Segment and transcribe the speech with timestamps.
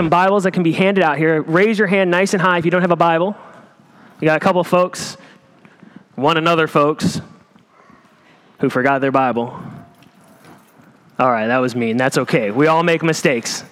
[0.00, 1.42] some Bibles that can be handed out here.
[1.42, 3.36] Raise your hand nice and high if you don't have a Bible.
[4.20, 5.16] We got a couple folks,
[6.14, 7.20] one another folks,
[8.60, 9.60] who forgot their Bible.
[11.18, 11.96] All right, that was mean.
[11.96, 12.52] That's okay.
[12.52, 13.64] We all make mistakes.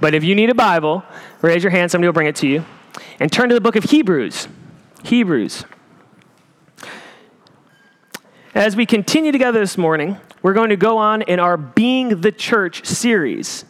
[0.00, 1.04] But if you need a Bible,
[1.40, 2.64] raise your hand, somebody will bring it to you.
[3.20, 4.48] And turn to the book of Hebrews.
[5.04, 5.64] Hebrews.
[8.56, 12.32] As we continue together this morning, we're going to go on in our Being the
[12.32, 13.66] Church series.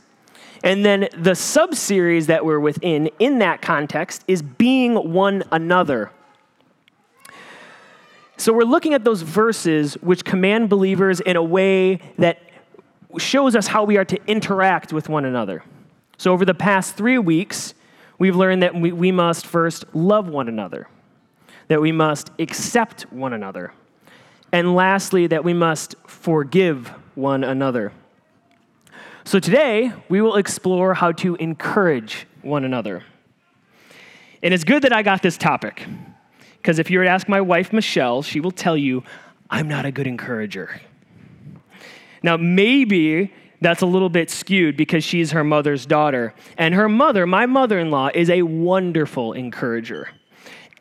[0.63, 6.11] And then the sub series that we're within in that context is Being One Another.
[8.37, 12.43] So we're looking at those verses which command believers in a way that
[13.19, 15.63] shows us how we are to interact with one another.
[16.17, 17.75] So over the past three weeks,
[18.19, 20.89] we've learned that we, we must first love one another,
[21.69, 23.73] that we must accept one another
[24.53, 27.93] and lastly, that we must forgive one another.
[29.25, 33.05] So today, we will explore how to encourage one another.
[34.43, 35.87] And it's good that I got this topic,
[36.57, 39.05] because if you were to ask my wife, Michelle, she will tell you,
[39.49, 40.81] I'm not a good encourager.
[42.23, 46.35] Now, maybe that's a little bit skewed because she's her mother's daughter.
[46.59, 50.09] And her mother, my mother in law, is a wonderful encourager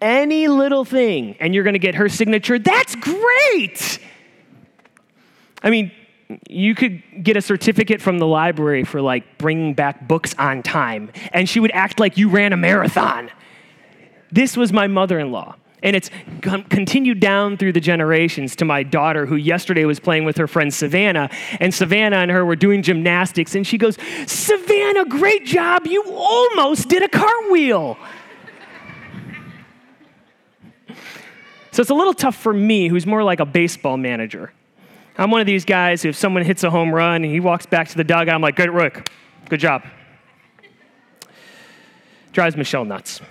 [0.02, 4.00] any little thing and you're going to get her signature, that's great.
[5.64, 5.92] I mean,
[6.50, 11.12] you could get a certificate from the library for like bringing back books on time,
[11.34, 13.30] and she would act like you ran a marathon.
[14.32, 15.56] This was my mother in law.
[15.84, 20.38] And it's continued down through the generations to my daughter, who yesterday was playing with
[20.38, 21.32] her friend Savannah.
[21.60, 23.56] And Savannah and her were doing gymnastics.
[23.56, 25.88] And she goes, Savannah, great job.
[25.88, 27.98] You almost did a cartwheel.
[31.72, 34.54] So it's a little tough for me, who's more like a baseball manager.
[35.18, 37.66] I'm one of these guys who, if someone hits a home run and he walks
[37.66, 39.10] back to the dugout, I'm like, good, Rick,
[39.50, 39.84] good job.
[42.32, 43.22] Drives Michelle nuts.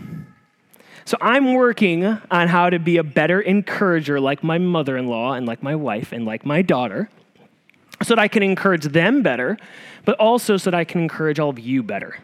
[1.07, 5.33] So I'm working on how to be a better encourager, like my mother in law,
[5.33, 7.09] and like my wife, and like my daughter,
[8.03, 9.57] so that I can encourage them better,
[10.05, 12.19] but also so that I can encourage all of you better.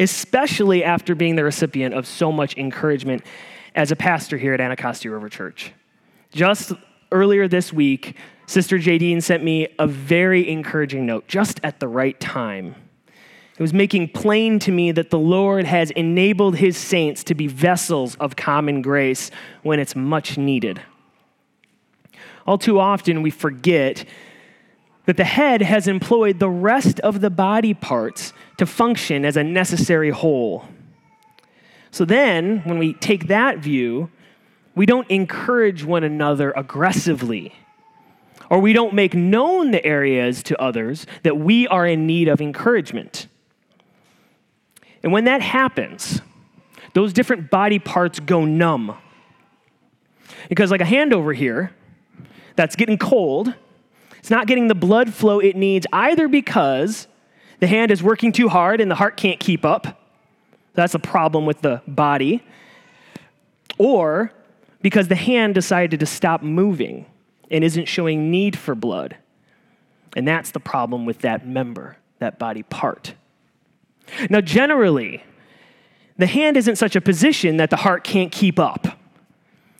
[0.00, 3.22] Especially after being the recipient of so much encouragement
[3.74, 5.72] as a pastor here at Anacostia River Church.
[6.32, 6.72] Just
[7.12, 12.18] earlier this week, Sister Jadine sent me a very encouraging note just at the right
[12.18, 12.74] time.
[13.56, 17.46] It was making plain to me that the Lord has enabled his saints to be
[17.46, 19.30] vessels of common grace
[19.62, 20.82] when it's much needed.
[22.46, 24.04] All too often, we forget
[25.06, 29.44] that the head has employed the rest of the body parts to function as a
[29.44, 30.64] necessary whole.
[31.90, 34.10] So then, when we take that view,
[34.74, 37.54] we don't encourage one another aggressively,
[38.48, 42.40] or we don't make known the areas to others that we are in need of
[42.40, 43.26] encouragement.
[45.02, 46.20] And when that happens,
[46.94, 48.96] those different body parts go numb.
[50.48, 51.72] Because, like a hand over here
[52.56, 53.54] that's getting cold,
[54.18, 57.08] it's not getting the blood flow it needs either because
[57.60, 60.00] the hand is working too hard and the heart can't keep up,
[60.74, 62.42] that's a problem with the body.
[63.78, 64.32] Or
[64.82, 67.06] because the hand decided to stop moving
[67.50, 69.16] and isn't showing need for blood.
[70.16, 73.14] And that's the problem with that member, that body part.
[74.28, 75.22] Now, generally,
[76.18, 78.98] the hand isn't such a position that the heart can't keep up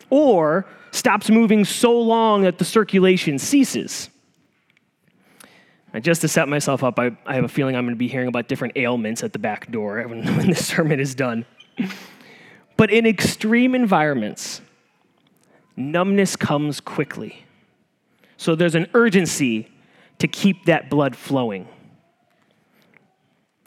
[0.08, 4.08] or stops moving so long that the circulation ceases.
[5.92, 8.08] And just to set myself up, I, I have a feeling I'm going to be
[8.08, 11.44] hearing about different ailments at the back door when, when the sermon is done.
[12.76, 14.62] But in extreme environments,
[15.90, 17.44] numbness comes quickly.
[18.36, 19.68] So there's an urgency
[20.18, 21.68] to keep that blood flowing.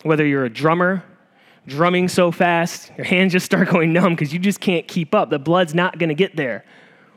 [0.03, 1.03] Whether you're a drummer,
[1.67, 5.29] drumming so fast, your hands just start going numb because you just can't keep up.
[5.29, 6.63] The blood's not going to get there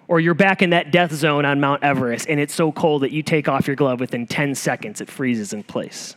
[0.09, 3.13] or you're back in that death zone on Mount Everest and it's so cold that
[3.13, 6.17] you take off your glove within 10 seconds, it freezes in place.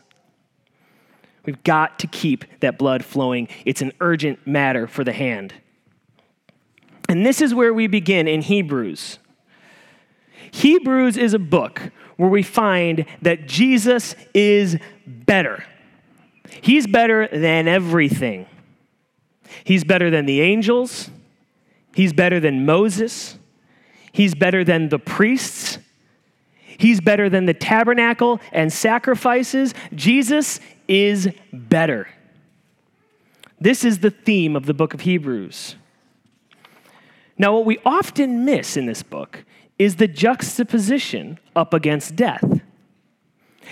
[1.45, 3.47] We've got to keep that blood flowing.
[3.66, 5.53] It's an urgent matter for the hand.
[7.11, 9.19] And this is where we begin in Hebrews.
[10.52, 15.66] Hebrews is a book where we find that Jesus is better.
[16.61, 18.46] He's better than everything.
[19.66, 21.09] He's better than the angels.
[21.93, 23.37] He's better than Moses.
[24.13, 25.79] He's better than the priests.
[26.63, 29.73] He's better than the tabernacle and sacrifices.
[29.93, 32.08] Jesus is better.
[33.59, 35.75] This is the theme of the book of Hebrews.
[37.41, 39.46] Now, what we often miss in this book
[39.79, 42.61] is the juxtaposition up against death.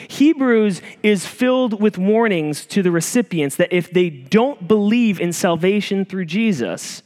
[0.07, 6.03] Hebrews is filled with warnings to the recipients that if they don't believe in salvation
[6.03, 7.03] through Jesus,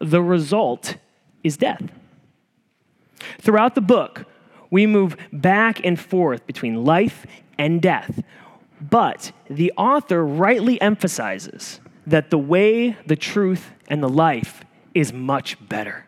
[0.00, 0.96] the result
[1.44, 1.92] is death.
[3.38, 4.24] Throughout the book,
[4.68, 7.24] we move back and forth between life
[7.56, 8.20] and death.
[8.80, 14.64] But the author rightly emphasizes that the way, the truth, and the life
[14.94, 16.06] is much better.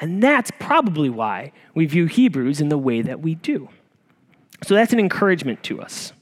[0.00, 3.68] And that's probably why we view Hebrews in the way that we do.
[4.64, 6.12] So that's an encouragement to us.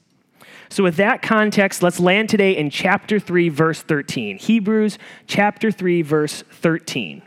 [0.73, 4.39] So, with that context, let's land today in chapter 3, verse 13.
[4.39, 4.97] Hebrews
[5.27, 7.21] chapter 3, verse 13.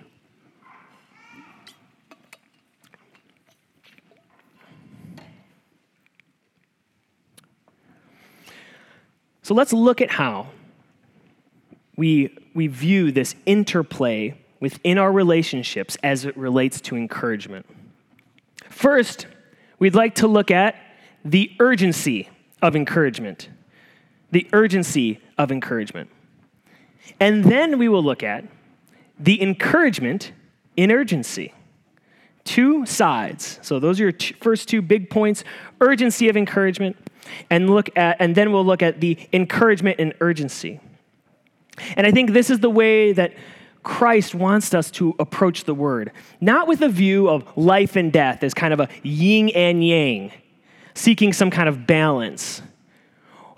[9.42, 10.48] So, let's look at how
[11.96, 17.66] we, we view this interplay within our relationships as it relates to encouragement.
[18.70, 19.26] First,
[19.78, 20.76] we'd like to look at
[21.24, 22.30] the urgency
[22.62, 23.48] of encouragement.
[24.30, 26.10] The urgency of encouragement.
[27.20, 28.44] And then we will look at
[29.18, 30.32] the encouragement
[30.76, 31.52] in urgency.
[32.44, 33.58] Two sides.
[33.62, 35.44] So those are your t- first two big points
[35.80, 36.96] urgency of encouragement,
[37.50, 40.80] and, look at, and then we'll look at the encouragement in urgency.
[41.96, 43.34] And I think this is the way that
[43.82, 48.42] Christ wants us to approach the word, not with a view of life and death
[48.42, 50.32] as kind of a yin and yang
[50.94, 52.62] seeking some kind of balance.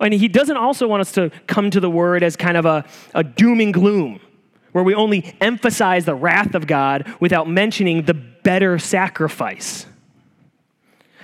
[0.01, 2.85] And he doesn't also want us to come to the word as kind of a,
[3.15, 4.21] a doom and gloom,
[4.73, 9.87] where we only emphasize the wrath of God without mentioning the better sacrifice.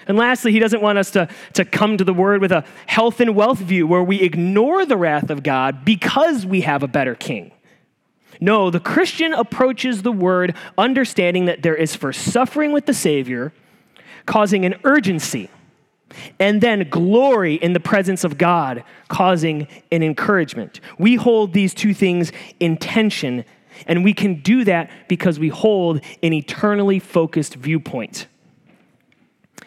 [0.07, 3.21] And lastly, he doesn't want us to, to come to the word with a health
[3.21, 7.15] and wealth view where we ignore the wrath of God because we have a better
[7.15, 7.53] king.
[8.41, 13.53] No, the Christian approaches the word understanding that there is first suffering with the Savior,
[14.27, 15.49] causing an urgency
[16.39, 20.81] and then glory in the presence of God, causing an encouragement.
[20.99, 23.45] We hold these two things in tension,
[23.87, 28.27] and we can do that because we hold an eternally focused viewpoint.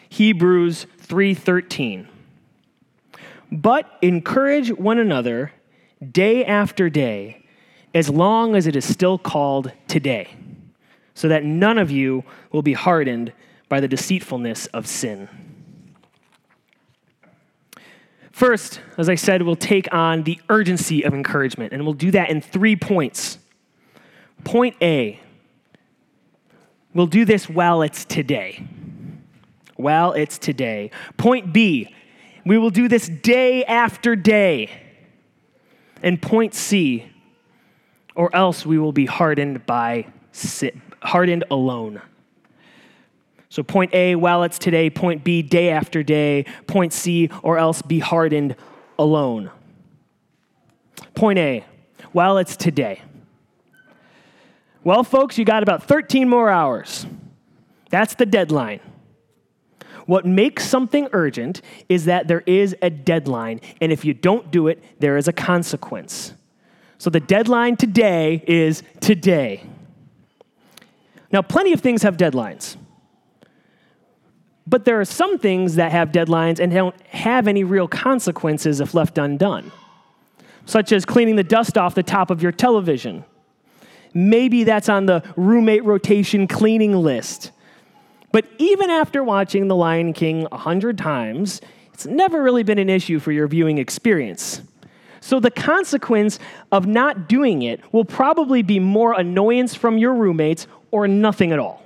[0.08, 2.06] Hebrews 3:13
[3.50, 5.52] But encourage one another
[6.12, 7.44] day after day
[7.94, 10.36] as long as it is still called today
[11.14, 12.22] so that none of you
[12.52, 13.32] will be hardened
[13.68, 15.28] by the deceitfulness of sin.
[18.30, 22.30] First, as I said, we'll take on the urgency of encouragement, and we'll do that
[22.30, 23.38] in three points.
[24.44, 25.18] Point A,
[26.94, 28.64] we'll do this while it's today.
[29.78, 30.90] While it's today.
[31.18, 31.94] Point B,
[32.44, 34.72] we will do this day after day.
[36.02, 37.12] And point C,
[38.16, 40.06] or else we will be hardened by
[41.00, 42.02] hardened alone.
[43.50, 44.90] So, point A, while it's today.
[44.90, 46.44] Point B, day after day.
[46.66, 48.56] Point C, or else be hardened
[48.98, 49.52] alone.
[51.14, 51.64] Point A,
[52.10, 53.02] while it's today.
[54.82, 57.06] Well, folks, you got about 13 more hours.
[57.90, 58.80] That's the deadline.
[60.08, 61.60] What makes something urgent
[61.90, 65.34] is that there is a deadline, and if you don't do it, there is a
[65.34, 66.32] consequence.
[66.96, 69.64] So the deadline today is today.
[71.30, 72.78] Now, plenty of things have deadlines.
[74.66, 78.94] But there are some things that have deadlines and don't have any real consequences if
[78.94, 79.72] left undone,
[80.64, 83.26] such as cleaning the dust off the top of your television.
[84.14, 87.52] Maybe that's on the roommate rotation cleaning list.
[88.32, 91.60] But even after watching The Lion King a hundred times,
[91.92, 94.62] it's never really been an issue for your viewing experience.
[95.20, 96.38] So the consequence
[96.70, 101.58] of not doing it will probably be more annoyance from your roommates or nothing at
[101.58, 101.82] all.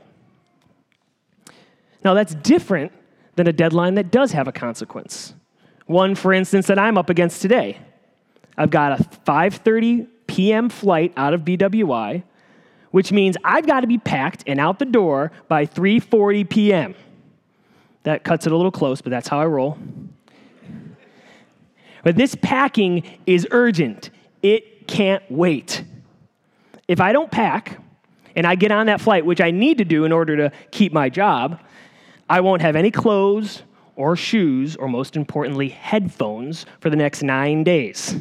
[2.04, 2.92] Now, that's different
[3.36, 5.34] than a deadline that does have a consequence.
[5.86, 7.78] One, for instance, that I'm up against today.
[8.56, 10.68] I've got a 5:30 p.m.
[10.68, 12.22] flight out of BWI,
[12.92, 16.94] which means I've got to be packed and out the door by 3:40 p.m.
[18.04, 19.76] That cuts it a little close, but that's how I roll.
[22.04, 24.10] But this packing is urgent.
[24.42, 25.84] It can't wait.
[26.88, 27.78] If I don't pack
[28.34, 30.92] and I get on that flight, which I need to do in order to keep
[30.92, 31.60] my job,
[32.28, 33.62] I won't have any clothes
[33.94, 38.16] or shoes, or most importantly, headphones for the next nine days.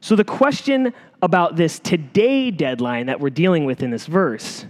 [0.00, 0.92] So, the question
[1.24, 4.66] about this today deadline that we're dealing with in this verse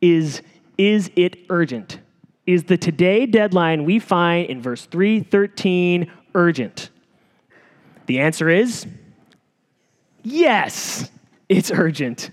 [0.00, 0.40] is
[0.78, 2.00] Is it urgent?
[2.46, 6.88] Is the today deadline we find in verse 313 urgent?
[8.06, 8.86] The answer is
[10.22, 11.10] yes,
[11.50, 12.30] it's urgent.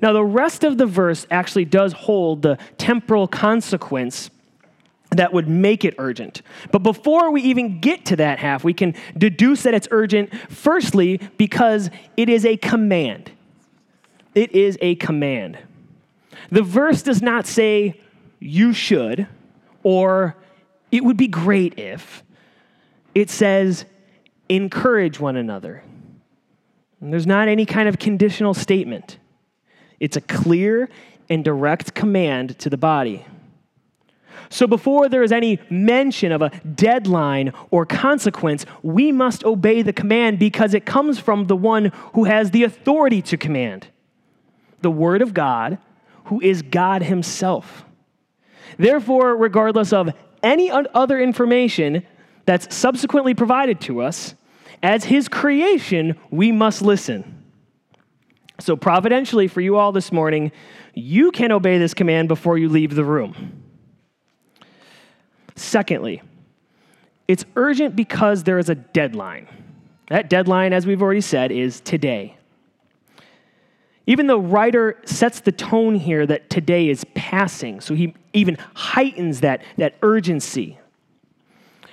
[0.00, 4.30] Now, the rest of the verse actually does hold the temporal consequence
[5.14, 6.42] that would make it urgent.
[6.70, 11.20] But before we even get to that half, we can deduce that it's urgent, firstly,
[11.36, 13.30] because it is a command.
[14.34, 15.58] It is a command.
[16.50, 18.00] The verse does not say,
[18.40, 19.26] you should,
[19.82, 20.36] or
[20.90, 22.22] it would be great if.
[23.14, 23.84] It says,
[24.48, 25.82] encourage one another.
[27.00, 29.18] And there's not any kind of conditional statement,
[30.00, 30.88] it's a clear
[31.30, 33.24] and direct command to the body.
[34.48, 39.92] So before there is any mention of a deadline or consequence, we must obey the
[39.92, 43.88] command because it comes from the one who has the authority to command
[44.80, 45.78] the Word of God,
[46.24, 47.84] who is God Himself.
[48.76, 50.10] Therefore, regardless of
[50.42, 52.06] any other information
[52.44, 54.34] that's subsequently provided to us,
[54.82, 57.42] as His creation, we must listen.
[58.60, 60.52] So, providentially for you all this morning,
[60.92, 63.63] you can obey this command before you leave the room.
[65.56, 66.22] Secondly,
[67.28, 69.48] it's urgent because there is a deadline.
[70.08, 72.36] That deadline, as we've already said, is today.
[74.06, 79.40] Even the writer sets the tone here that today is passing, so he even heightens
[79.40, 80.78] that, that urgency.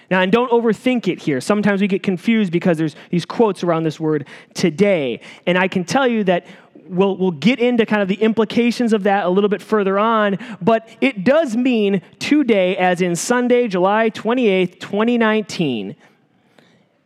[0.09, 1.39] Now, and don't overthink it here.
[1.39, 5.21] Sometimes we get confused because there's these quotes around this word today.
[5.47, 6.45] And I can tell you that
[6.91, 10.37] we'll, we'll get into kind of the implications of that a little bit further on,
[10.61, 15.95] but it does mean today, as in Sunday, July 28th, 2019.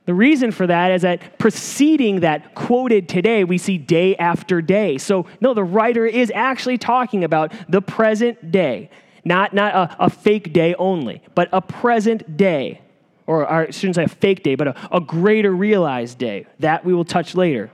[0.06, 4.98] The reason for that is that preceding that quoted today, we see day after day.
[4.98, 8.90] So, no, the writer is actually talking about the present day,
[9.24, 12.82] not, not a, a fake day only, but a present day.
[13.28, 16.46] Or, or I shouldn't say a fake day, but a, a greater realized day.
[16.60, 17.72] That we will touch later.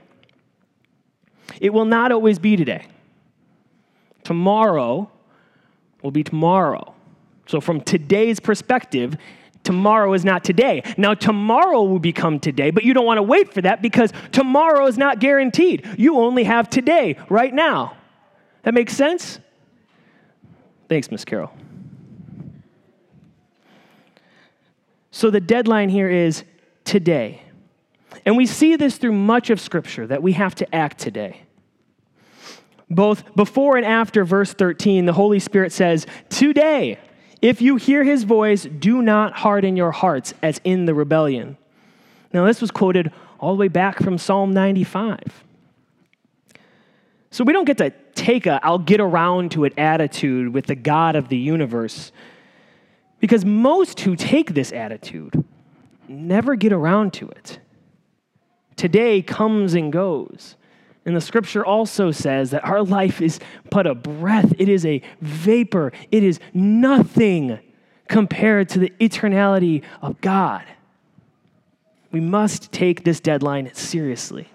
[1.60, 2.86] It will not always be today.
[4.24, 5.10] Tomorrow
[6.02, 6.94] will be tomorrow.
[7.46, 9.16] So, from today's perspective,
[9.64, 10.82] tomorrow is not today.
[10.96, 14.86] Now, tomorrow will become today, but you don't want to wait for that because tomorrow
[14.86, 15.86] is not guaranteed.
[15.98, 17.96] You only have today, right now.
[18.62, 19.40] That makes sense?
[20.88, 21.52] Thanks, Miss Carol.
[25.10, 26.44] So, the deadline here is
[26.84, 27.42] today.
[28.24, 31.41] And we see this through much of Scripture that we have to act today.
[32.94, 36.98] Both before and after verse 13, the Holy Spirit says, Today,
[37.40, 41.56] if you hear his voice, do not harden your hearts as in the rebellion.
[42.32, 45.18] Now, this was quoted all the way back from Psalm 95.
[47.30, 50.74] So we don't get to take a I'll get around to it attitude with the
[50.74, 52.12] God of the universe.
[53.20, 55.42] Because most who take this attitude
[56.08, 57.58] never get around to it.
[58.76, 60.56] Today comes and goes.
[61.04, 63.40] And the scripture also says that our life is
[63.70, 67.58] but a breath, it is a vapor, it is nothing
[68.08, 70.64] compared to the eternality of God.
[72.12, 74.48] We must take this deadline seriously.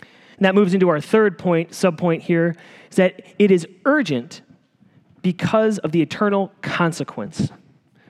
[0.00, 2.56] And that moves into our third point, subpoint here,
[2.90, 4.40] is that it is urgent
[5.20, 7.50] because of the eternal consequence.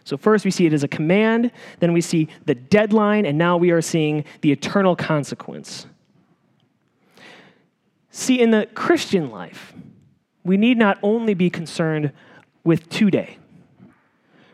[0.04, 3.56] So, first we see it as a command, then we see the deadline, and now
[3.56, 5.86] we are seeing the eternal consequence.
[8.28, 9.72] See, in the Christian life,
[10.44, 12.12] we need not only be concerned
[12.62, 13.38] with today,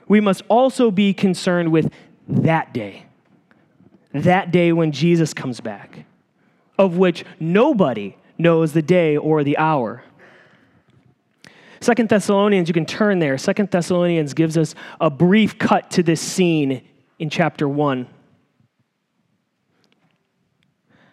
[0.06, 1.90] we must also be concerned with
[2.28, 3.06] that day,
[4.12, 6.04] that day when Jesus comes back,
[6.78, 10.04] of which nobody knows the day or the hour.
[11.80, 13.36] Second Thessalonians, you can turn there.
[13.36, 16.80] Second Thessalonians gives us a brief cut to this scene
[17.18, 18.06] in chapter 1.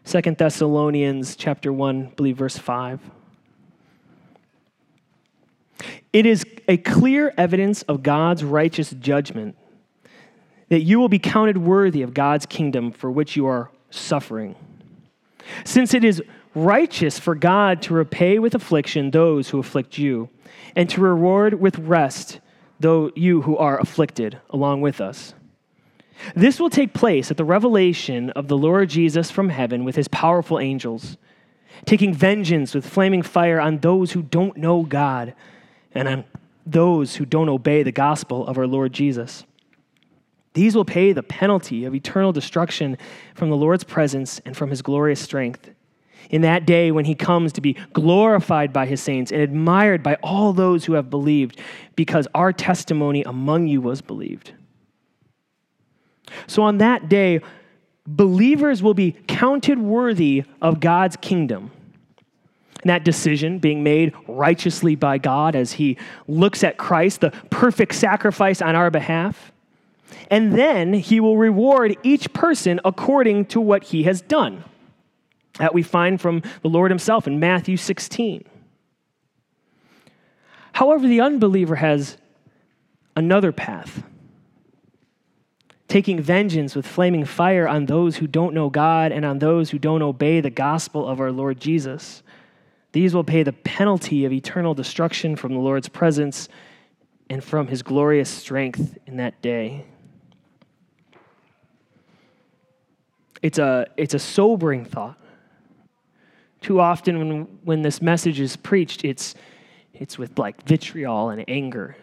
[0.03, 2.99] Second Thessalonians chapter 1, I believe verse 5.
[6.13, 9.55] It is a clear evidence of God's righteous judgment
[10.69, 14.55] that you will be counted worthy of God's kingdom for which you are suffering.
[15.63, 16.21] Since it is
[16.53, 20.29] righteous for God to repay with affliction those who afflict you
[20.75, 22.39] and to reward with rest
[22.81, 25.33] though you who are afflicted along with us.
[26.35, 30.07] This will take place at the revelation of the Lord Jesus from heaven with his
[30.07, 31.17] powerful angels,
[31.85, 35.33] taking vengeance with flaming fire on those who don't know God
[35.93, 36.25] and on
[36.65, 39.45] those who don't obey the gospel of our Lord Jesus.
[40.53, 42.97] These will pay the penalty of eternal destruction
[43.35, 45.69] from the Lord's presence and from his glorious strength
[46.29, 50.15] in that day when he comes to be glorified by his saints and admired by
[50.23, 51.59] all those who have believed,
[51.95, 54.53] because our testimony among you was believed.
[56.47, 57.41] So on that day,
[58.05, 61.71] believers will be counted worthy of God's kingdom.
[62.81, 65.97] And that decision being made righteously by God as he
[66.27, 69.51] looks at Christ, the perfect sacrifice on our behalf.
[70.29, 74.63] And then he will reward each person according to what he has done.
[75.59, 78.45] That we find from the Lord himself in Matthew 16.
[80.73, 82.17] However, the unbeliever has
[83.15, 84.03] another path
[85.91, 89.77] taking vengeance with flaming fire on those who don't know God and on those who
[89.77, 92.23] don't obey the gospel of our Lord Jesus.
[92.93, 96.47] These will pay the penalty of eternal destruction from the Lord's presence
[97.29, 99.83] and from his glorious strength in that day.
[103.41, 105.19] It's a, it's a sobering thought.
[106.61, 109.35] Too often, when, when this message is preached, it's,
[109.93, 111.97] it's with like vitriol and anger.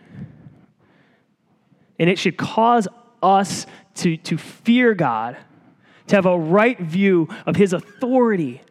[1.98, 2.86] And it should cause
[3.22, 5.36] us to, to fear God,
[6.08, 8.62] to have a right view of His authority,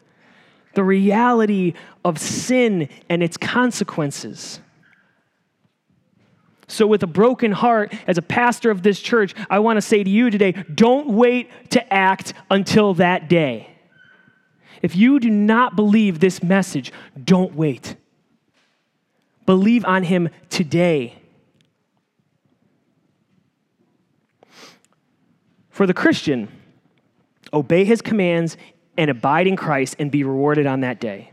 [0.74, 1.74] the reality
[2.04, 4.60] of sin and its consequences.
[6.68, 10.04] So, with a broken heart, as a pastor of this church, I want to say
[10.04, 13.70] to you today don't wait to act until that day.
[14.82, 17.96] If you do not believe this message, don't wait.
[19.46, 21.16] Believe on Him today.
[25.78, 26.48] For the Christian,
[27.54, 28.58] obey his commands
[28.98, 31.30] and abide in Christ and be rewarded on that day.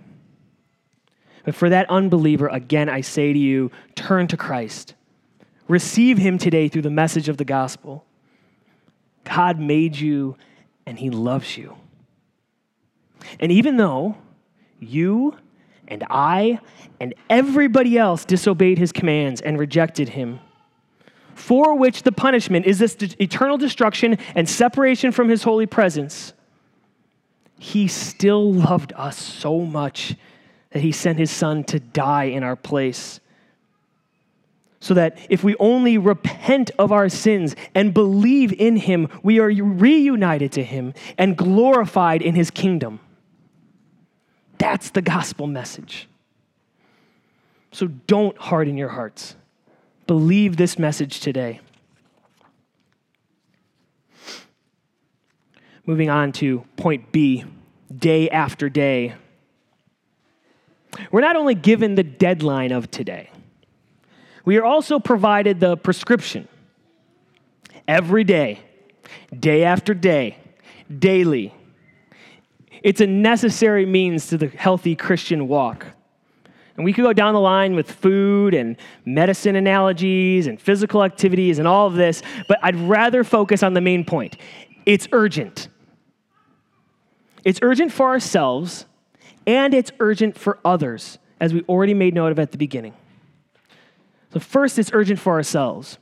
[1.47, 4.97] But for that unbeliever, again, I say to you, turn to Christ.
[5.67, 8.05] Receive him today through the message of the gospel.
[9.25, 10.37] God made you
[10.85, 11.79] and he loves you.
[13.41, 14.19] And even though
[14.79, 15.39] you
[15.89, 16.61] and I
[17.01, 20.41] and everybody else disobeyed his commands and rejected him,
[21.35, 26.33] for which the punishment is this eternal destruction and separation from his holy presence,
[27.59, 30.17] he still loved us so much
[30.71, 33.21] that he sent his son to die in our place.
[34.81, 39.47] So that if we only repent of our sins and believe in him, we are
[39.47, 43.01] reunited to him and glorified in his kingdom.
[44.59, 46.07] That's the gospel message.
[47.73, 49.37] So don't harden your hearts.
[50.07, 51.61] Believe this message today.
[55.87, 57.45] Moving on to point B
[57.97, 59.15] day after day.
[61.11, 63.31] We're not only given the deadline of today,
[64.45, 66.49] we are also provided the prescription
[67.89, 68.61] every day,
[69.39, 70.39] day after day,
[70.99, 71.55] daily.
[72.83, 75.87] It's a necessary means to the healthy Christian walk.
[76.77, 81.59] And we could go down the line with food and medicine analogies and physical activities
[81.59, 84.37] and all of this, but I'd rather focus on the main point.
[84.85, 85.69] It's urgent.
[87.45, 88.87] It's urgent for ourselves
[89.47, 92.95] and it's urgent for others, as we already made note of at the beginning.
[94.33, 95.99] So, first, it's urgent for ourselves.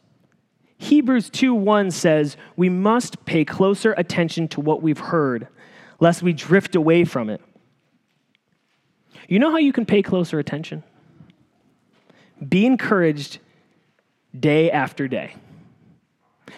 [0.78, 5.48] Hebrews 2 1 says, We must pay closer attention to what we've heard,
[6.00, 7.40] lest we drift away from it.
[9.32, 10.82] You know how you can pay closer attention?
[12.46, 13.38] Be encouraged
[14.38, 15.34] day after day.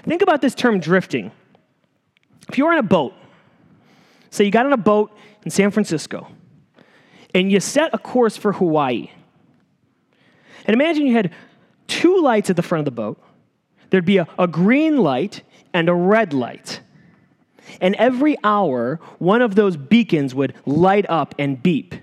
[0.02, 1.30] Think about this term drifting.
[2.48, 3.14] If you're on a boat,
[4.30, 6.26] say you got on a boat in San Francisco,
[7.32, 9.08] and you set a course for Hawaii.
[10.64, 11.32] And imagine you had
[11.86, 13.22] two lights at the front of the boat.
[13.90, 16.80] There'd be a, a green light and a red light.
[17.80, 21.94] And every hour, one of those beacons would light up and beep.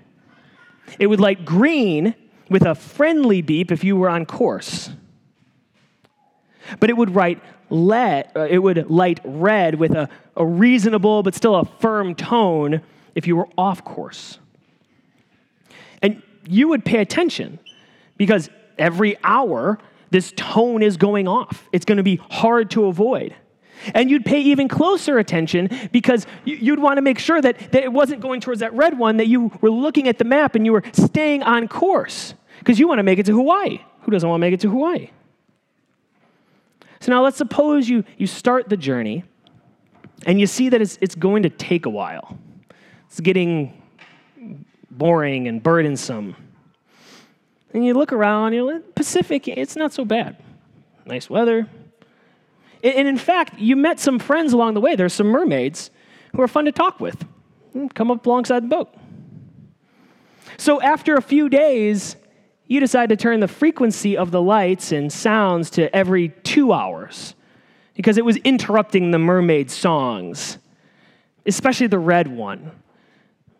[0.98, 2.14] It would light green
[2.48, 4.90] with a friendly beep if you were on course.
[6.80, 11.34] But it would write let, uh, it would light red with a, a reasonable but
[11.34, 12.82] still a firm tone
[13.14, 14.38] if you were off course.
[16.02, 17.58] And you would pay attention
[18.16, 19.78] because every hour
[20.10, 21.68] this tone is going off.
[21.72, 23.34] It's going to be hard to avoid.
[23.94, 27.92] And you'd pay even closer attention because you'd want to make sure that, that it
[27.92, 30.72] wasn't going towards that red one, that you were looking at the map and you
[30.72, 33.80] were staying on course because you want to make it to Hawaii.
[34.02, 35.10] Who doesn't want to make it to Hawaii?
[37.00, 39.24] So now let's suppose you, you start the journey
[40.24, 42.38] and you see that it's, it's going to take a while.
[43.06, 43.82] It's getting
[44.90, 46.36] boring and burdensome.
[47.74, 50.36] And you look around, you know, Pacific, it's not so bad.
[51.06, 51.68] Nice weather,
[52.82, 54.96] and in fact, you met some friends along the way.
[54.96, 55.90] There's some mermaids
[56.34, 57.24] who are fun to talk with.
[57.72, 58.94] Hmm, come up alongside the boat.
[60.56, 62.16] So after a few days,
[62.66, 67.34] you decide to turn the frequency of the lights and sounds to every two hours
[67.94, 70.58] because it was interrupting the mermaid songs,
[71.46, 72.70] especially the red one.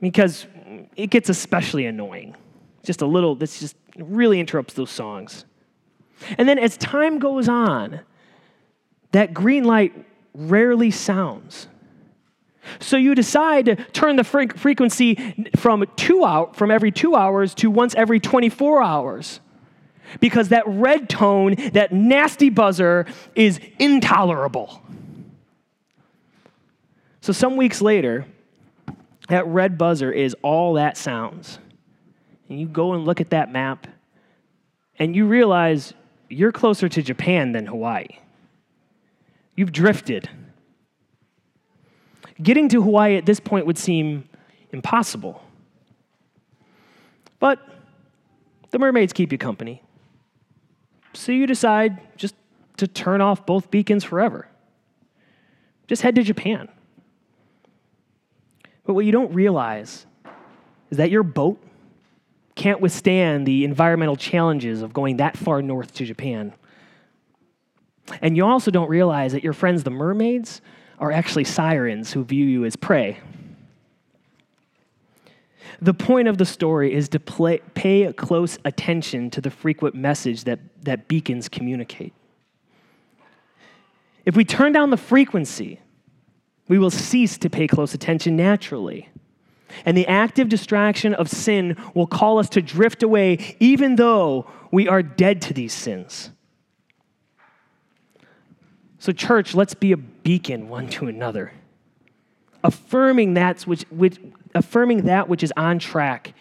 [0.02, 0.46] because
[0.96, 2.36] it gets especially annoying.
[2.82, 5.44] Just a little, this just really interrupts those songs.
[6.36, 8.00] And then as time goes on,
[9.12, 9.92] that green light
[10.34, 11.68] rarely sounds.
[12.80, 17.70] So you decide to turn the frequency from two out from every two hours to
[17.70, 19.40] once every 24 hours.
[20.20, 24.82] Because that red tone, that nasty buzzer, is intolerable.
[27.20, 28.26] So some weeks later,
[29.28, 31.58] that red buzzer is all that sounds.
[32.48, 33.86] And you go and look at that map,
[34.98, 35.94] and you realize
[36.28, 38.06] you're closer to Japan than Hawaii.
[39.62, 40.28] You've drifted.
[42.42, 44.28] Getting to Hawaii at this point would seem
[44.72, 45.40] impossible.
[47.38, 47.60] But
[48.70, 49.80] the mermaids keep you company.
[51.12, 52.34] So you decide just
[52.78, 54.48] to turn off both beacons forever.
[55.86, 56.68] Just head to Japan.
[58.84, 60.06] But what you don't realize
[60.90, 61.62] is that your boat
[62.56, 66.52] can't withstand the environmental challenges of going that far north to Japan.
[68.20, 70.60] And you also don't realize that your friends, the mermaids,
[70.98, 73.18] are actually sirens who view you as prey.
[75.80, 80.44] The point of the story is to play, pay close attention to the frequent message
[80.44, 82.12] that, that beacons communicate.
[84.24, 85.80] If we turn down the frequency,
[86.68, 89.08] we will cease to pay close attention naturally.
[89.84, 94.86] And the active distraction of sin will call us to drift away, even though we
[94.86, 96.30] are dead to these sins.
[99.02, 101.50] So, church, let's be a beacon one to another,
[102.62, 104.20] affirming that which, which,
[104.54, 106.34] affirming that which is on track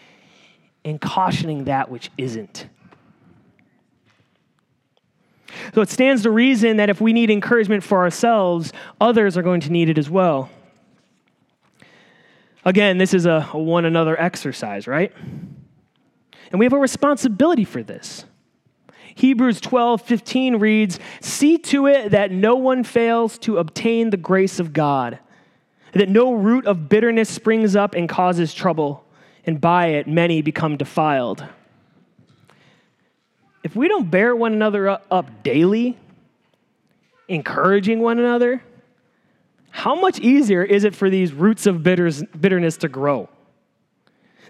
[0.84, 2.68] and cautioning that which isn't.
[5.74, 9.62] So it stands to reason that if we need encouragement for ourselves, others are going
[9.62, 10.48] to need it as well.
[12.64, 15.12] Again, this is a, one another exercise, right?
[16.52, 18.24] And we have a responsibility for this.
[19.14, 24.58] Hebrews 12, 15 reads, See to it that no one fails to obtain the grace
[24.58, 25.18] of God,
[25.92, 29.04] that no root of bitterness springs up and causes trouble,
[29.44, 31.46] and by it many become defiled.
[33.62, 35.96] If we don't bear one another up daily,
[37.28, 38.62] encouraging one another,
[39.70, 43.28] how much easier is it for these roots of bitterness to grow?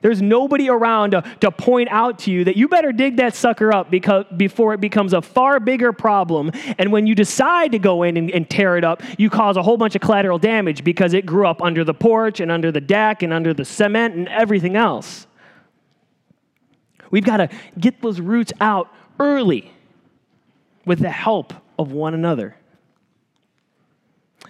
[0.02, 3.72] There's nobody around to, to point out to you that you better dig that sucker
[3.72, 6.50] up because, before it becomes a far bigger problem.
[6.78, 9.62] And when you decide to go in and, and tear it up, you cause a
[9.62, 12.80] whole bunch of collateral damage because it grew up under the porch and under the
[12.80, 15.26] deck and under the cement and everything else.
[17.10, 19.72] We've got to get those roots out early
[20.84, 22.56] with the help of one another.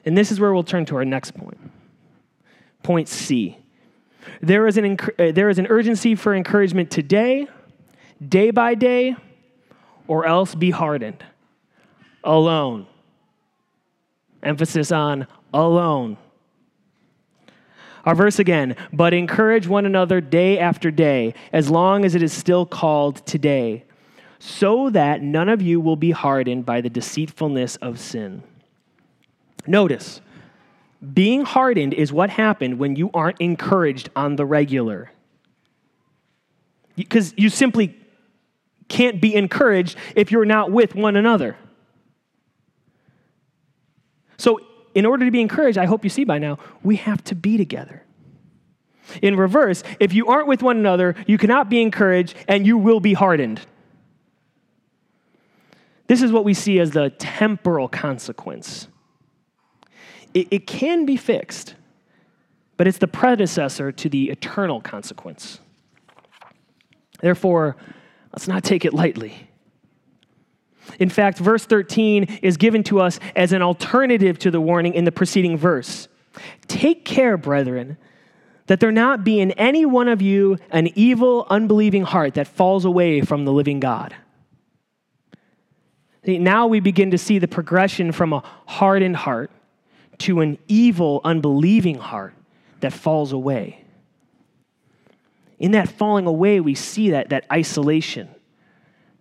[0.05, 1.59] And this is where we'll turn to our next point.
[2.83, 3.59] Point C.
[4.40, 7.46] There is an, uh, there is an urgency for encouragement today,
[8.26, 9.16] day by day,
[10.06, 11.24] or else be hardened.
[12.24, 12.87] Alone.
[14.42, 16.16] Emphasis on alone.
[18.04, 22.32] Our verse again, but encourage one another day after day, as long as it is
[22.32, 23.85] still called today,
[24.40, 28.42] so that none of you will be hardened by the deceitfulness of sin.
[29.68, 30.20] Notice,
[31.03, 35.11] being hardened is what happened when you aren't encouraged on the regular.
[36.95, 37.97] Because you simply
[38.88, 41.57] can't be encouraged if you're not with one another.
[44.37, 44.61] So,
[44.95, 47.57] in order to be encouraged, I hope you see by now, we have to be
[47.57, 48.05] together.
[49.23, 53.01] In reverse, if you aren't with one another, you cannot be encouraged and you will
[53.01, 53.61] be hardened.
[56.07, 58.88] This is what we see as the temporal consequence
[60.35, 61.75] it, it can be fixed,
[62.77, 65.61] but it's the predecessor to the eternal consequence.
[67.21, 67.77] Therefore,
[68.33, 69.49] let's not take it lightly.
[70.99, 75.05] In fact, verse 13 is given to us as an alternative to the warning in
[75.05, 76.09] the preceding verse.
[76.66, 77.97] Take care, brethren,
[78.66, 82.85] that there not be in any one of you an evil, unbelieving heart that falls
[82.85, 84.14] away from the living God.
[86.25, 89.51] Now we begin to see the progression from a hardened heart
[90.22, 92.35] to an evil, unbelieving heart
[92.80, 93.85] that falls away.
[95.58, 98.28] In that falling away, we see that, that isolation.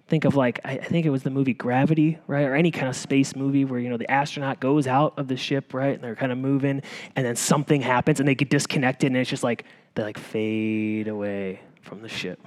[0.08, 2.44] Think of like, I think it was the movie Gravity, right?
[2.44, 5.38] Or any kind of space movie where, you know, the astronaut goes out of the
[5.38, 5.94] ship, right?
[5.94, 6.82] And they're kind of moving,
[7.16, 11.08] and then something happens and they get disconnected, and it's just like, they like fade
[11.08, 12.40] away from the ship.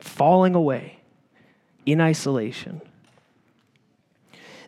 [0.00, 0.98] Falling away
[1.86, 2.80] in isolation.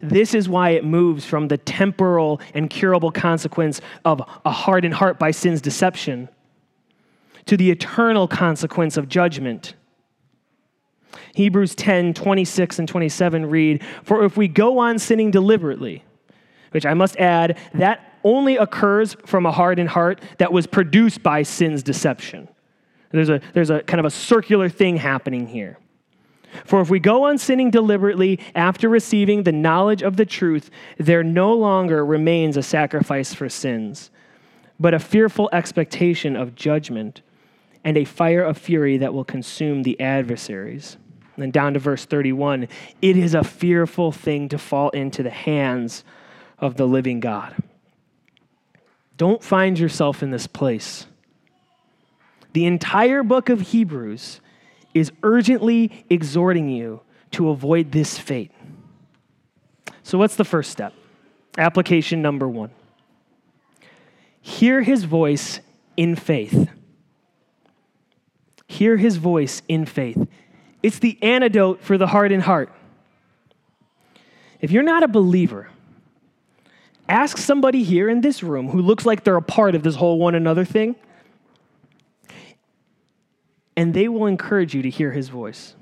[0.09, 5.19] This is why it moves from the temporal and curable consequence of a hardened heart
[5.19, 6.29] by sin's deception
[7.47, 9.75] to the eternal consequence of judgment.
[11.35, 16.05] Hebrews 10 26 and 27 read, For if we go on sinning deliberately,
[16.71, 21.43] which I must add, that only occurs from a hardened heart that was produced by
[21.43, 22.49] sin's deception.
[23.11, 25.79] There's a, there's a kind of a circular thing happening here.
[26.65, 31.25] For if we go on sinning deliberately after receiving the knowledge of the truth, there
[31.25, 34.11] no longer remains a sacrifice for sins,
[34.79, 37.23] but a fearful expectation of judgment
[37.85, 40.97] and a fire of fury that will consume the adversaries.
[41.37, 42.69] And then down to verse 31
[43.03, 46.05] it is a fearful thing to fall into the hands
[46.59, 47.55] of the living God.
[49.17, 51.07] Don't find yourself in this place.
[52.53, 54.41] The entire book of Hebrews
[54.95, 57.01] is urgently exhorting you
[57.33, 58.53] to avoid this fate.
[60.03, 60.95] So, what's the first step?
[61.59, 62.71] Application number one
[64.41, 65.61] hear his voice
[65.97, 66.69] in faith.
[68.67, 70.29] Hear his voice in faith.
[70.83, 72.71] It's the antidote for the hardened heart.
[74.61, 75.71] If you're not a believer,
[77.09, 80.19] ask somebody here in this room who looks like they're a part of this whole
[80.19, 80.97] one another thing,
[83.77, 85.75] and they will encourage you to hear his voice.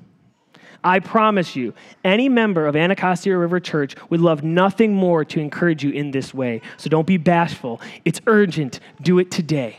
[0.85, 1.75] I promise you,
[2.05, 6.35] any member of Anacostia River Church would love nothing more to encourage you in this
[6.35, 6.61] way.
[6.77, 7.81] So don't be bashful.
[8.05, 8.81] It's urgent.
[9.01, 9.79] Do it today.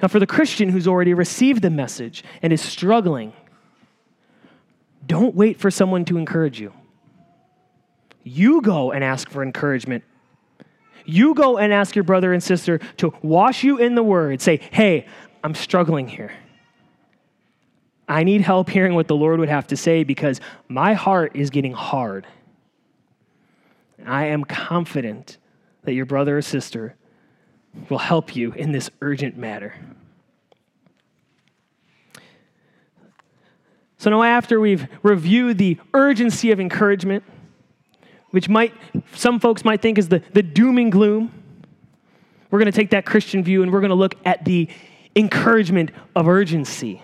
[0.00, 3.32] Now, for the Christian who's already received the message and is struggling,
[5.06, 6.72] don't wait for someone to encourage you.
[8.24, 10.02] You go and ask for encouragement.
[11.04, 14.40] You go and ask your brother and sister to wash you in the word.
[14.40, 15.06] Say, hey,
[15.44, 16.32] I'm struggling here.
[18.08, 21.50] I need help hearing what the Lord would have to say because my heart is
[21.50, 22.26] getting hard.
[24.04, 25.38] I am confident
[25.84, 26.94] that your brother or sister
[27.88, 29.74] will help you in this urgent matter.
[33.98, 37.22] So now, after we've reviewed the urgency of encouragement,
[38.30, 38.74] which might
[39.14, 41.32] some folks might think is the, the doom and gloom,
[42.50, 44.68] we're going to take that Christian view and we're going to look at the
[45.14, 47.02] encouragement of urgency.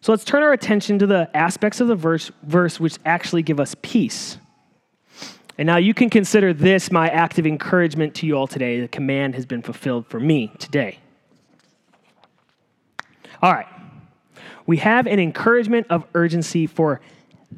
[0.00, 3.58] So let's turn our attention to the aspects of the verse, verse which actually give
[3.58, 4.36] us peace.
[5.56, 8.80] And now you can consider this my act of encouragement to you all today.
[8.80, 10.98] The command has been fulfilled for me today.
[13.40, 13.66] All right.
[14.66, 17.00] We have an encouragement of urgency for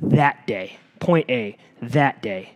[0.03, 0.79] that day.
[1.01, 2.56] Point A, that day.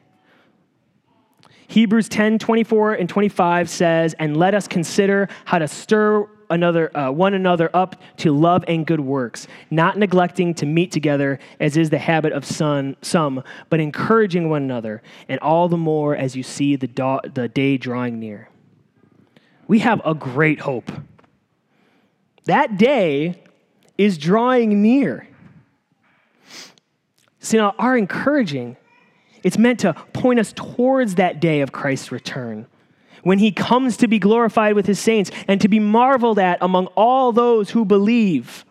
[1.71, 7.13] Hebrews 10 24 and 25 says, And let us consider how to stir another, uh,
[7.13, 11.89] one another up to love and good works, not neglecting to meet together, as is
[11.89, 16.43] the habit of some, some but encouraging one another, and all the more as you
[16.43, 18.49] see the, do- the day drawing near.
[19.69, 20.91] We have a great hope.
[22.47, 23.45] That day
[23.97, 25.29] is drawing near.
[27.39, 28.77] See, now our encouraging,
[29.43, 32.67] it's meant to point us towards that day of Christ's return
[33.23, 36.87] when he comes to be glorified with his saints and to be marveled at among
[36.89, 38.65] all those who believe.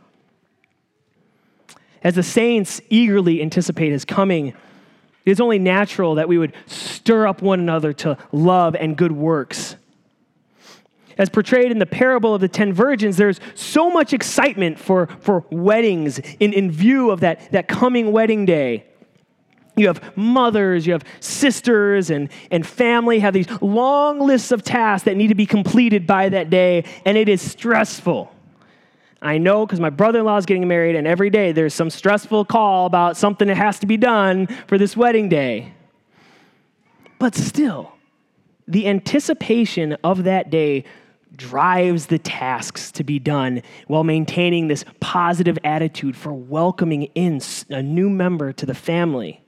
[2.03, 4.47] As the saints eagerly anticipate his coming,
[5.25, 9.11] it is only natural that we would stir up one another to love and good
[9.11, 9.75] works.
[11.17, 15.43] As portrayed in the parable of the ten virgins, there's so much excitement for, for
[15.49, 18.85] weddings in, in view of that, that coming wedding day.
[19.79, 25.05] You have mothers, you have sisters, and, and family have these long lists of tasks
[25.05, 28.33] that need to be completed by that day, and it is stressful.
[29.21, 31.89] I know because my brother in law is getting married, and every day there's some
[31.89, 35.73] stressful call about something that has to be done for this wedding day.
[37.17, 37.93] But still,
[38.67, 40.85] the anticipation of that day
[41.35, 47.81] drives the tasks to be done while maintaining this positive attitude for welcoming in a
[47.81, 49.41] new member to the family.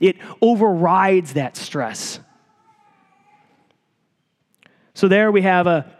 [0.00, 2.20] It overrides that stress.
[4.94, 5.90] So there we have a,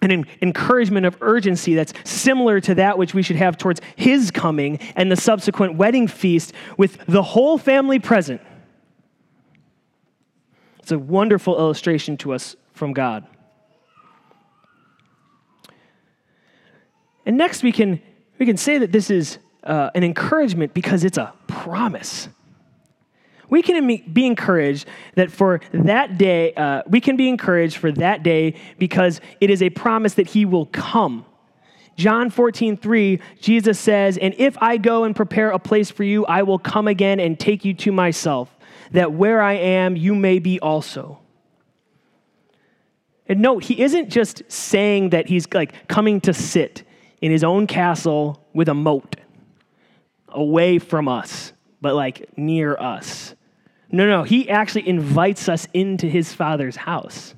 [0.00, 4.78] an encouragement of urgency that's similar to that which we should have towards his coming
[4.96, 8.40] and the subsequent wedding feast with the whole family present.
[10.78, 13.26] It's a wonderful illustration to us from God.
[17.24, 18.02] And next, we can,
[18.38, 22.28] we can say that this is uh, an encouragement because it's a promise
[23.52, 28.22] we can be encouraged that for that day, uh, we can be encouraged for that
[28.22, 31.26] day because it is a promise that he will come.
[31.94, 36.24] John 14, 3, Jesus says, And if I go and prepare a place for you,
[36.24, 38.48] I will come again and take you to myself,
[38.92, 41.20] that where I am, you may be also.
[43.28, 46.84] And note, he isn't just saying that he's like coming to sit
[47.20, 49.16] in his own castle with a moat
[50.28, 53.34] away from us, but like near us.
[53.92, 57.34] No, no, he actually invites us into his father's house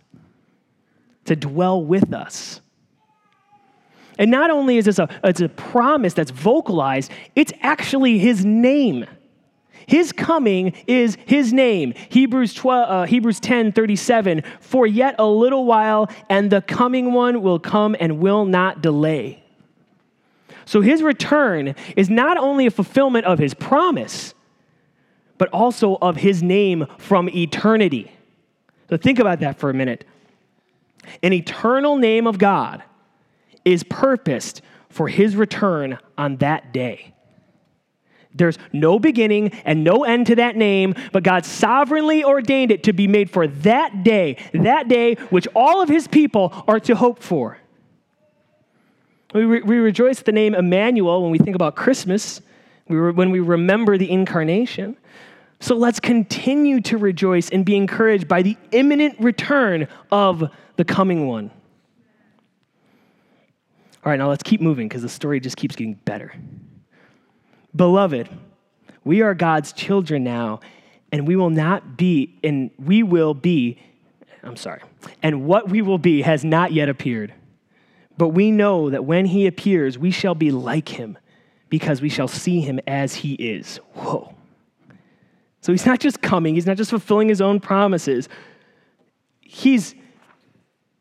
[1.25, 2.61] to dwell with us.
[4.19, 9.05] And not only is this a, it's a promise that's vocalized, it's actually his name.
[9.87, 11.93] His coming is his name.
[12.09, 14.43] Hebrews, 12, uh, Hebrews 10 37.
[14.61, 19.43] For yet a little while, and the coming one will come and will not delay.
[20.65, 24.34] So his return is not only a fulfillment of his promise,
[25.45, 28.11] but also of his name from eternity.
[28.89, 30.07] So think about that for a minute.
[31.23, 32.83] An eternal name of God
[33.63, 37.13] is purposed for his return on that day.
[38.35, 42.95] There's no beginning and no end to that name, but God sovereignly ordained it to
[42.95, 47.23] be made for that day, that day which all of his people are to hope
[47.23, 47.59] for.
[49.35, 52.41] We, re- we rejoice the name Emmanuel when we think about Christmas,
[52.89, 54.97] we re- when we remember the incarnation.
[55.65, 61.27] So let's continue to rejoice and be encouraged by the imminent return of the coming
[61.27, 61.51] one.
[64.05, 66.35] All right, now let's keep moving because the story just keeps getting better.
[67.75, 68.29] Beloved,
[69.05, 70.61] we are God's children now,
[71.11, 73.79] and we will not be, and we will be,
[74.43, 74.83] I'm sorry,
[75.23, 77.33] and what we will be has not yet appeared.
[78.19, 81.17] But we know that when he appears, we shall be like him
[81.71, 83.79] because we shall see him as he is.
[83.95, 84.35] Whoa.
[85.65, 88.29] So he's not just coming, he's not just fulfilling his own promises.
[89.41, 89.95] He's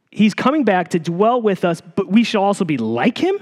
[0.10, 3.39] he's coming back to dwell with us, but we shall also be like him?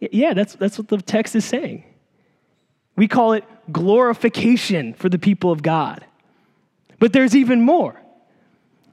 [0.00, 1.84] Yeah, that's, that's what the text is saying.
[2.96, 6.06] We call it glorification for the people of God.
[6.98, 8.00] But there's even more.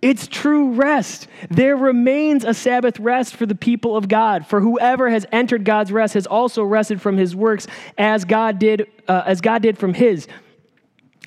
[0.04, 1.30] It's true rest.
[1.50, 4.46] There remains a Sabbath rest for the people of God.
[4.46, 8.86] For whoever has entered God's rest has also rested from his works as God did,
[9.08, 10.28] uh, as God did from his.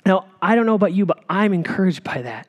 [0.05, 2.47] Now, I don't know about you, but I'm encouraged by that.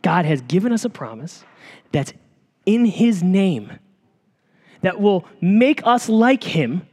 [0.00, 1.44] God has given us a promise
[1.92, 2.14] that's
[2.64, 3.78] in his name
[4.80, 6.88] that will make us like him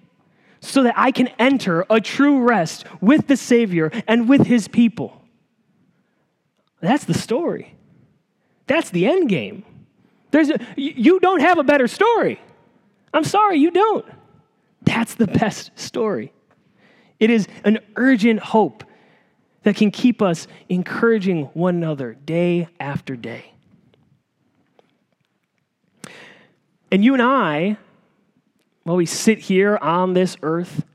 [0.60, 5.22] so that I can enter a true rest with the Savior and with his people.
[6.82, 7.77] That's the story.
[8.68, 9.64] That's the end game.
[10.32, 12.40] There's a, you don't have a better story.
[13.14, 14.06] I'm sorry, you don't.
[14.84, 16.34] That's the best story.
[17.20, 18.84] It is an urgent hope
[19.64, 23.54] that can keep us encouraging one another day after day.
[26.92, 27.78] And you and I,
[28.84, 30.86] while we sit here on this earth,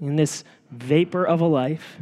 [0.00, 1.98] in this vapor of a life,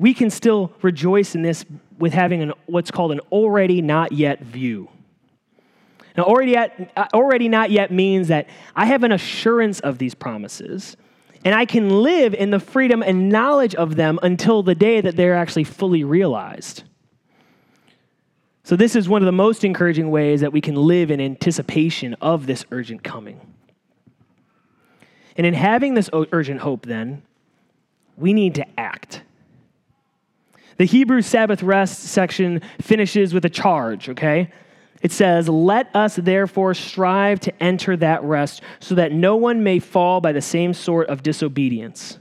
[0.00, 1.66] we can still rejoice in this
[1.98, 4.88] with having an, what's called an already not yet view.
[6.16, 10.14] Now, already, yet, uh, already not yet means that I have an assurance of these
[10.14, 10.96] promises,
[11.44, 15.16] and I can live in the freedom and knowledge of them until the day that
[15.16, 16.82] they're actually fully realized.
[18.64, 22.14] So, this is one of the most encouraging ways that we can live in anticipation
[22.22, 23.38] of this urgent coming.
[25.36, 27.22] And in having this urgent hope, then,
[28.16, 29.22] we need to act.
[30.80, 34.50] The Hebrew Sabbath rest section finishes with a charge, okay?
[35.02, 39.78] It says, Let us therefore strive to enter that rest so that no one may
[39.78, 42.18] fall by the same sort of disobedience.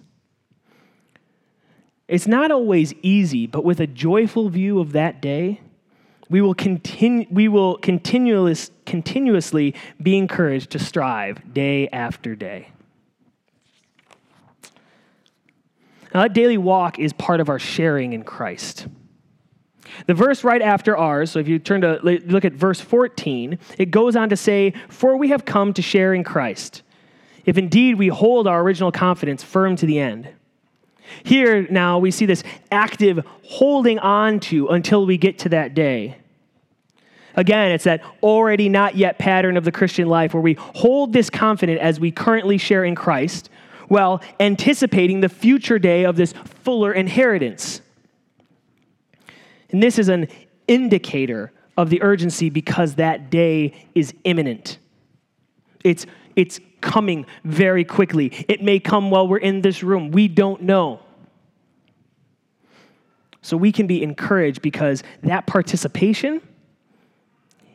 [2.10, 5.62] It's not always easy, but with a joyful view of that day,
[6.30, 12.74] we will, continue, we will continuous, continuously be encouraged to strive day after day.
[16.13, 18.88] Now, that daily walk is part of our sharing in Christ.
[20.08, 23.91] The verse right after ours, so if you turn to look at verse 14, it
[23.91, 26.84] goes on to say, For we have come to share in Christ,
[27.45, 30.30] if indeed we hold our original confidence firm to the end.
[31.24, 36.17] Here now we see this active holding on to until we get to that day.
[37.36, 41.30] Again, it's that already not yet pattern of the Christian life where we hold this
[41.30, 43.49] confident as we currently share in Christ,
[43.89, 46.33] while anticipating the future day of this
[46.63, 47.81] fuller inheritance.
[49.71, 50.27] And this is an
[50.67, 54.79] indicator of the urgency because that day is imminent.
[55.83, 58.45] It's, it's coming very quickly.
[58.47, 60.11] It may come while we're in this room.
[60.11, 61.01] We don't know.
[63.41, 66.41] So we can be encouraged because that participation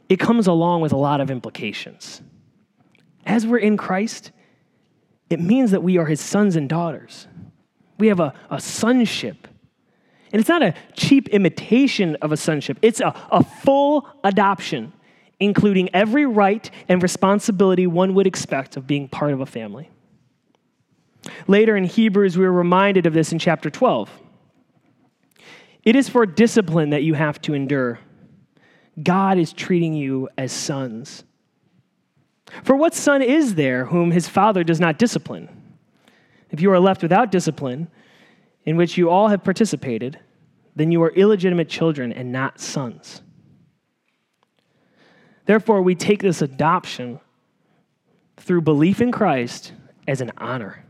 [0.08, 2.20] it comes along with a lot of implications.
[3.26, 4.32] As we're in Christ,
[5.30, 7.26] it means that we are his sons and daughters.
[7.98, 9.48] We have a, a sonship.
[10.32, 14.92] And it's not a cheap imitation of a sonship, it's a, a full adoption,
[15.40, 19.90] including every right and responsibility one would expect of being part of a family.
[21.46, 24.10] Later in Hebrews, we are reminded of this in chapter 12.
[25.84, 27.98] It is for discipline that you have to endure.
[29.02, 31.24] God is treating you as sons.
[32.62, 35.48] For what son is there whom his father does not discipline?
[36.50, 37.88] If you are left without discipline,
[38.64, 40.18] in which you all have participated,
[40.76, 43.22] then you are illegitimate children and not sons.
[45.46, 47.20] Therefore, we take this adoption
[48.36, 49.72] through belief in Christ
[50.08, 50.84] as an honor.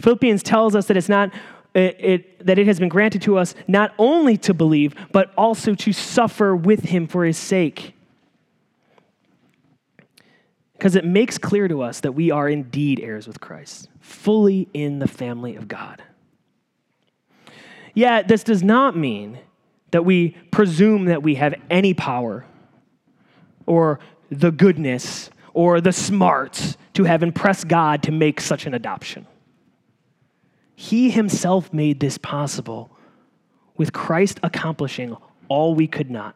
[0.00, 1.32] Philippians tells us that it's not
[1.74, 5.74] it, it, that it has been granted to us not only to believe, but also
[5.74, 7.94] to suffer with him for his sake.
[10.82, 14.98] Because it makes clear to us that we are indeed heirs with Christ, fully in
[14.98, 16.02] the family of God.
[17.94, 19.38] Yet, this does not mean
[19.92, 22.44] that we presume that we have any power
[23.64, 29.28] or the goodness or the smarts to have impressed God to make such an adoption.
[30.74, 32.90] He himself made this possible
[33.76, 35.16] with Christ accomplishing
[35.46, 36.34] all we could not.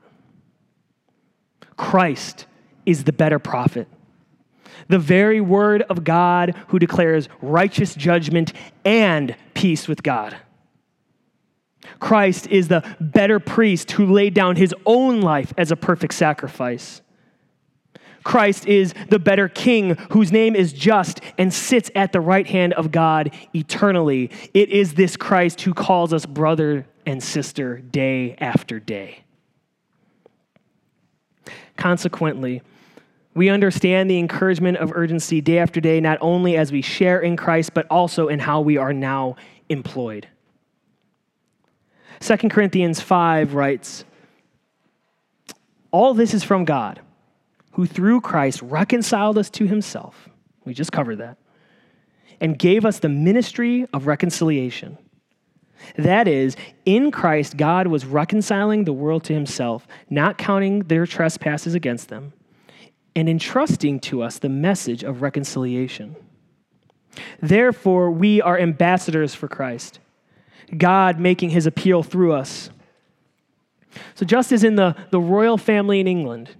[1.76, 2.47] Christ
[2.84, 3.88] is the better prophet,
[4.89, 8.53] the very word of God who declares righteous judgment
[8.85, 10.37] and peace with God.
[12.01, 17.01] Christ is the better priest who laid down his own life as a perfect sacrifice.
[18.24, 22.72] Christ is the better king whose name is just and sits at the right hand
[22.72, 24.31] of God eternally.
[24.53, 29.22] It is this Christ who calls us brother and sister day after day.
[31.77, 32.62] Consequently,
[33.37, 37.37] we understand the encouragement of urgency day after day, not only as we share in
[37.37, 39.37] Christ, but also in how we are now
[39.68, 40.26] employed.
[42.20, 44.07] 2 Corinthians 5 writes,
[45.91, 47.01] All this is from God
[47.72, 50.30] who through Christ reconciled us to himself.
[50.64, 51.37] We just covered that.
[52.41, 54.97] And gave us the ministry of reconciliation.
[55.99, 56.57] That is,
[56.87, 62.32] in Christ, God was reconciling the world to himself, not counting their trespasses against them,
[63.16, 66.14] and entrusting to us the message of reconciliation.
[67.42, 69.98] Therefore, we are ambassadors for Christ,
[70.76, 72.70] God making his appeal through us.
[74.14, 76.54] So, just as in the, the royal family in England,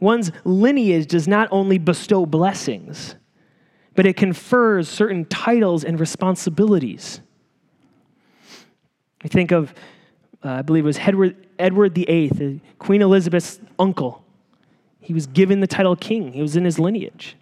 [0.00, 3.14] One's lineage does not only bestow blessings,
[3.94, 7.20] but it confers certain titles and responsibilities.
[9.24, 9.72] I think of,
[10.44, 14.22] uh, I believe it was Edward, Edward VIII, Queen Elizabeth's uncle.
[15.06, 17.36] He was given the title king, he was in his lineage.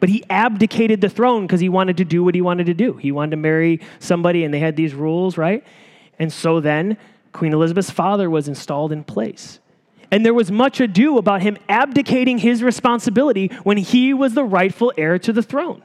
[0.00, 2.94] But he abdicated the throne because he wanted to do what he wanted to do.
[2.94, 5.62] He wanted to marry somebody, and they had these rules, right?
[6.18, 6.96] And so then
[7.32, 9.60] Queen Elizabeth's father was installed in place.
[10.10, 14.92] And there was much ado about him abdicating his responsibility when he was the rightful
[14.96, 15.84] heir to the throne.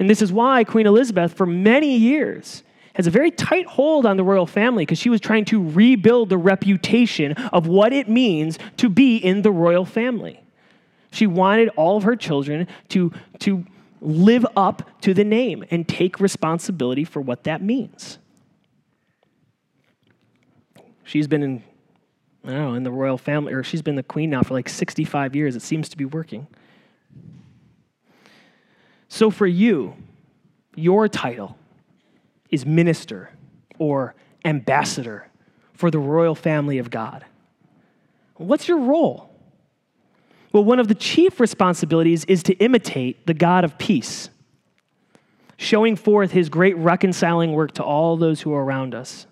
[0.00, 2.64] And this is why Queen Elizabeth, for many years,
[2.98, 6.28] has a very tight hold on the royal family because she was trying to rebuild
[6.28, 10.42] the reputation of what it means to be in the royal family.
[11.12, 13.64] She wanted all of her children to, to
[14.00, 18.18] live up to the name and take responsibility for what that means.
[21.04, 21.62] She's been in
[22.44, 24.68] I don't know, in the royal family, or she's been the queen now for like
[24.68, 25.54] 65 years.
[25.54, 26.46] It seems to be working.
[29.08, 29.94] So for you,
[30.74, 31.58] your title
[32.50, 33.30] is minister
[33.78, 35.28] or ambassador
[35.72, 37.24] for the royal family of God.
[38.36, 39.30] What's your role?
[40.52, 44.30] Well, one of the chief responsibilities is to imitate the God of peace,
[45.56, 49.26] showing forth his great reconciling work to all those who are around us.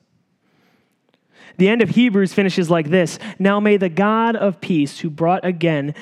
[1.57, 5.45] The end of Hebrews finishes like this Now may the God of peace, who brought
[5.45, 5.95] again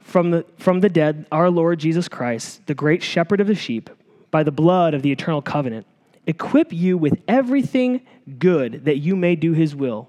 [0.00, 3.90] from the, from the dead our Lord Jesus Christ, the great shepherd of the sheep,
[4.30, 5.86] by the blood of the eternal covenant,
[6.28, 8.02] equip you with everything
[8.38, 10.08] good that you may do his will,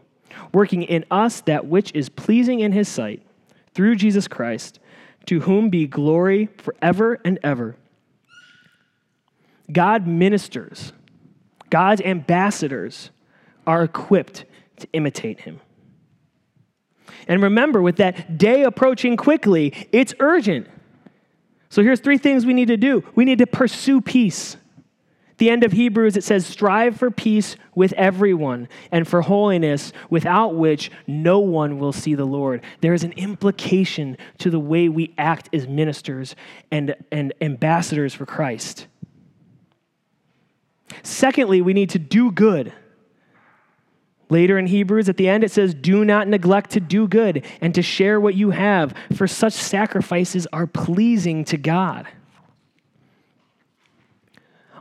[0.54, 3.26] working in us that which is pleasing in his sight,
[3.74, 4.80] through Jesus Christ,
[5.26, 7.76] to whom be glory forever and ever.
[9.72, 10.92] God ministers,
[11.70, 13.12] God's ambassadors
[13.66, 14.46] are equipped
[14.78, 15.62] to imitate him.
[17.28, 20.68] And remember, with that day approaching quickly, it's urgent.
[21.70, 24.58] So here's three things we need to do we need to pursue peace.
[25.40, 30.56] The end of Hebrews, it says, Strive for peace with everyone and for holiness, without
[30.56, 32.64] which no one will see the Lord.
[32.82, 36.36] There is an implication to the way we act as ministers
[36.72, 38.88] and, and ambassadors for Christ.
[41.04, 42.74] Secondly, we need to do good
[44.30, 47.74] Later in Hebrews, at the end, it says, Do not neglect to do good and
[47.74, 52.08] to share what you have, for such sacrifices are pleasing to God.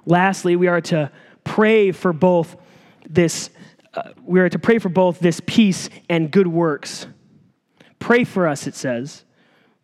[0.09, 1.12] Lastly, we are to
[1.44, 2.56] pray for both
[3.06, 3.50] this,
[3.92, 7.06] uh, we are to pray for both this peace and good works.
[7.98, 9.26] Pray for us, it says,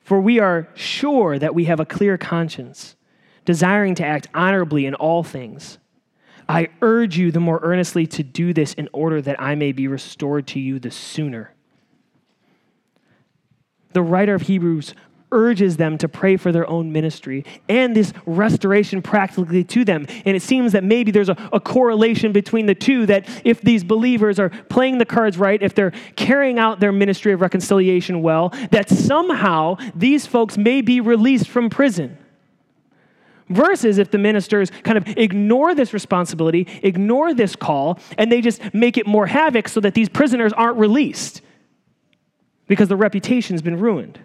[0.01, 2.97] for we are sure that we have a clear conscience,
[3.45, 5.77] desiring to act honorably in all things.
[6.49, 9.89] I urge you the more earnestly to do this in order that I may be
[9.89, 11.53] restored to you the sooner.
[13.93, 14.95] The writer of Hebrews
[15.35, 20.07] urges them to pray for their own ministry and this restoration practically to them.
[20.25, 23.83] And it seems that maybe there's a, a, correlation between the two that if these
[23.83, 28.51] believers are playing the cards right, if they're carrying out their ministry of reconciliation well,
[28.71, 32.17] that somehow these folks may be released from prison.
[33.49, 38.73] Versus if the ministers kind of ignore this responsibility, ignore this call, and they just
[38.73, 41.43] make it more havoc so that these prisoners aren't released
[42.67, 44.19] because the reputation's been ruined.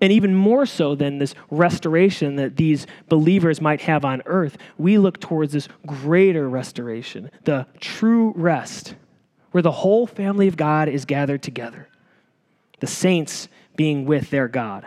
[0.00, 4.98] And even more so than this restoration that these believers might have on earth, we
[4.98, 8.96] look towards this greater restoration, the true rest,
[9.52, 11.88] where the whole family of God is gathered together,
[12.80, 14.86] the saints being with their God.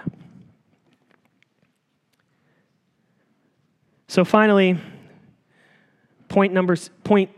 [4.07, 4.77] So finally,
[6.27, 7.31] point number point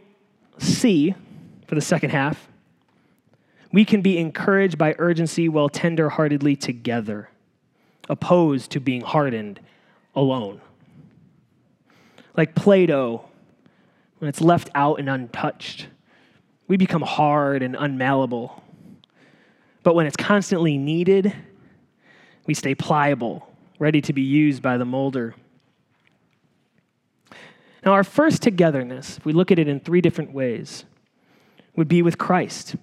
[0.57, 1.13] C
[1.67, 2.47] for the second half.
[3.72, 7.30] We can be encouraged by urgency while tenderheartedly together,
[8.10, 9.60] opposed to being hardened
[10.16, 10.60] alone.
[12.36, 13.24] Like Play Doh,
[14.18, 15.88] when it's left out and untouched,
[16.68, 18.62] we become hard and unmalleable.
[19.84, 21.34] But when it's constantly kneaded,
[22.45, 23.47] we stay pliable,
[23.78, 25.36] ready to be used by the molder.
[27.86, 30.84] Now, our first togetherness, if we look at it in three different ways,
[31.76, 32.76] would be with Christ.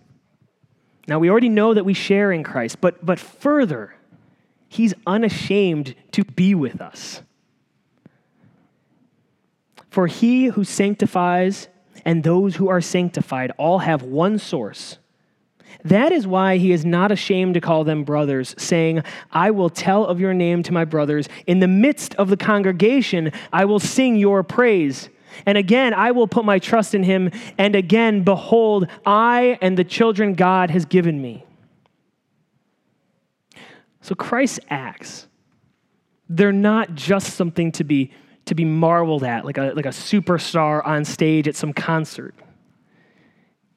[1.07, 3.96] Now, we already know that we share in Christ, but, but further,
[4.77, 7.23] He's unashamed to be with us.
[9.91, 11.69] For He who sanctifies
[12.05, 14.99] and those who are sanctified all have one source
[15.87, 20.05] that is why he is not ashamed to call them brothers, saying, I will tell
[20.05, 21.29] of your name to my brothers.
[21.47, 25.09] In the midst of the congregation, I will sing your praise.
[25.47, 27.31] And again, I will put my trust in him.
[27.57, 31.46] And again, behold, I and the children God has given me.
[34.07, 35.27] So Christ's acts,
[36.29, 38.13] they're not just something to be,
[38.45, 42.33] to be marveled at, like a, like a superstar on stage at some concert.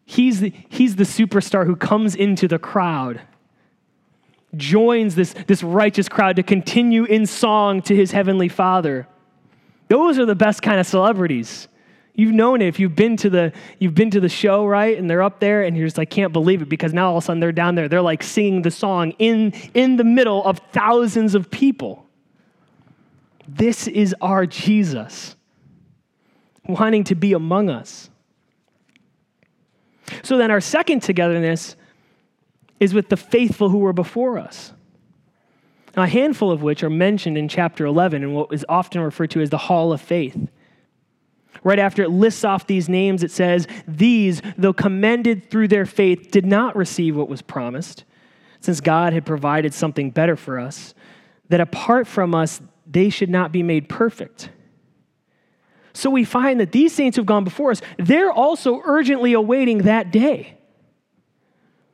[0.05, 3.21] He's the, he's the superstar who comes into the crowd,
[4.55, 9.07] joins this, this righteous crowd to continue in song to his heavenly Father.
[9.87, 11.67] Those are the best kind of celebrities.
[12.19, 14.97] You've known it if you've been to the you've been to the show, right?
[14.97, 17.23] And they're up there and you're just like can't believe it because now all of
[17.23, 17.87] a sudden they're down there.
[17.87, 22.05] They're like singing the song in in the middle of thousands of people.
[23.47, 25.37] This is our Jesus
[26.67, 28.09] wanting to be among us.
[30.21, 31.77] So then, our second togetherness
[32.81, 34.73] is with the faithful who were before us.
[35.95, 39.31] Now, a handful of which are mentioned in chapter 11 in what is often referred
[39.31, 40.49] to as the Hall of Faith.
[41.63, 46.31] Right after it lists off these names, it says, These, though commended through their faith,
[46.31, 48.05] did not receive what was promised,
[48.61, 50.93] since God had provided something better for us,
[51.49, 54.49] that apart from us, they should not be made perfect.
[55.93, 60.11] So we find that these saints who've gone before us, they're also urgently awaiting that
[60.11, 60.57] day.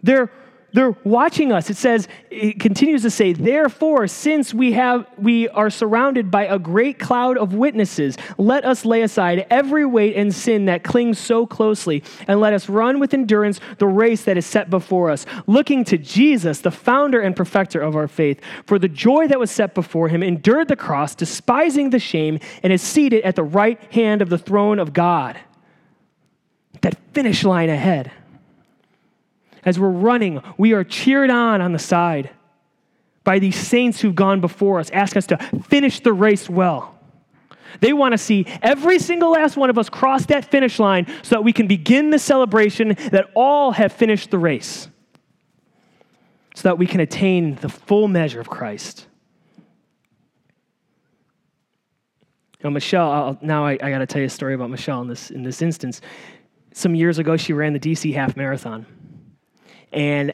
[0.04, 0.32] They're
[0.76, 1.70] they're watching us.
[1.70, 6.60] It says, it continues to say, therefore, since we have we are surrounded by a
[6.60, 11.46] great cloud of witnesses, let us lay aside every weight and sin that clings so
[11.48, 15.86] closely, and let us run with endurance the race that is set before us, looking
[15.86, 18.42] to Jesus, the founder and perfecter of our faith.
[18.66, 22.74] For the joy that was set before him endured the cross, despising the shame, and
[22.74, 25.40] is seated at the right hand of the throne of God.
[26.82, 28.12] That finish line ahead
[29.66, 32.30] as we're running, we are cheered on on the side
[33.24, 36.98] by these saints who've gone before us, ask us to finish the race well.
[37.82, 41.36] They want to see every single last one of us cross that finish line so
[41.36, 44.88] that we can begin the celebration that all have finished the race,
[46.54, 49.08] so that we can attain the full measure of Christ.
[52.64, 55.08] Now, Michelle, I'll, now I, I got to tell you a story about Michelle in
[55.08, 56.02] this, in this instance.
[56.74, 58.86] Some years ago, she ran the DC half marathon.
[59.92, 60.34] And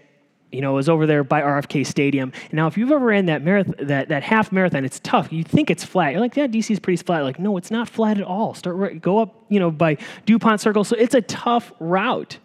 [0.51, 2.33] you know, it was over there by RFK Stadium.
[2.51, 5.31] Now, if you've ever ran that marathon, that, that half marathon, it's tough.
[5.31, 6.11] You think it's flat.
[6.11, 7.23] You're like, yeah, DC's pretty flat.
[7.23, 8.53] Like, no, it's not flat at all.
[8.53, 10.83] Start right, go up, you know, by Dupont Circle.
[10.83, 12.37] So it's a tough route.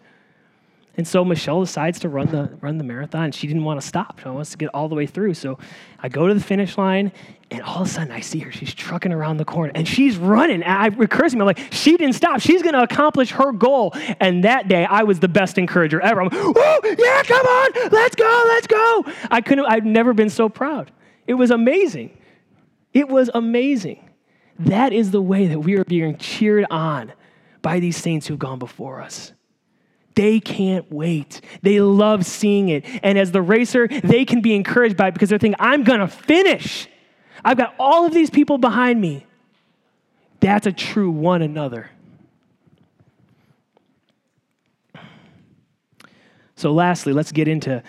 [0.97, 3.31] And so Michelle decides to run the run the marathon.
[3.31, 4.19] She didn't want to stop.
[4.19, 5.35] She wants to get all the way through.
[5.35, 5.59] So
[5.99, 7.11] I go to the finish line,
[7.51, 8.51] and all of a sudden I see her.
[8.51, 10.63] She's trucking around the corner, and she's running.
[10.63, 12.41] And it occurs to me, I'm like, she didn't stop.
[12.41, 13.93] She's going to accomplish her goal.
[14.19, 16.21] And that day, I was the best encourager ever.
[16.21, 19.05] I'm, like, oh yeah, come on, let's go, let's go.
[19.29, 19.65] I couldn't.
[19.65, 20.91] I've never been so proud.
[21.27, 22.17] It was amazing.
[22.91, 24.09] It was amazing.
[24.57, 27.13] That is the way that we are being cheered on
[27.61, 29.33] by these saints who've gone before us.
[30.17, 31.41] They can't wait.
[31.61, 32.83] They love seeing it.
[33.03, 35.99] And as the racer, they can be encouraged by it because they're thinking, I'm going
[35.99, 36.87] to finish.
[37.45, 39.27] I've got all of these people behind me.
[40.39, 41.91] That's a true one another.
[46.55, 47.83] So, lastly, let's get into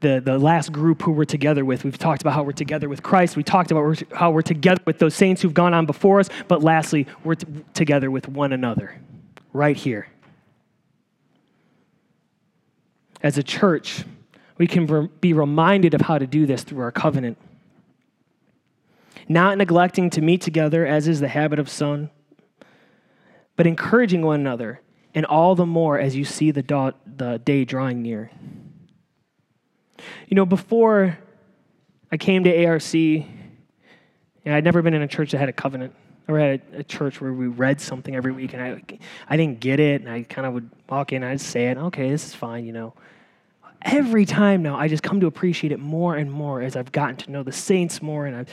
[0.00, 1.84] the, the last group who we're together with.
[1.84, 3.36] We've talked about how we're together with Christ.
[3.36, 6.28] We talked about how we're together with those saints who've gone on before us.
[6.48, 9.00] But lastly, we're t- together with one another
[9.52, 10.08] right here.
[13.22, 14.04] As a church,
[14.58, 17.38] we can be reminded of how to do this through our covenant.
[19.28, 22.10] Not neglecting to meet together, as is the habit of some,
[23.56, 24.80] but encouraging one another,
[25.14, 28.30] and all the more as you see the, do- the day drawing near.
[30.26, 31.18] You know, before
[32.10, 32.94] I came to ARC,
[34.44, 35.94] I'd never been in a church that had a covenant.
[36.28, 38.98] I had a, a, church where we read something every week, and I,
[39.28, 41.76] I didn't get it, and I kind of would walk in, and I'd say it,
[41.76, 42.94] okay, this is fine, you know
[43.84, 47.16] every time now I just come to appreciate it more and more as I've gotten
[47.16, 48.48] to know the saints more and I've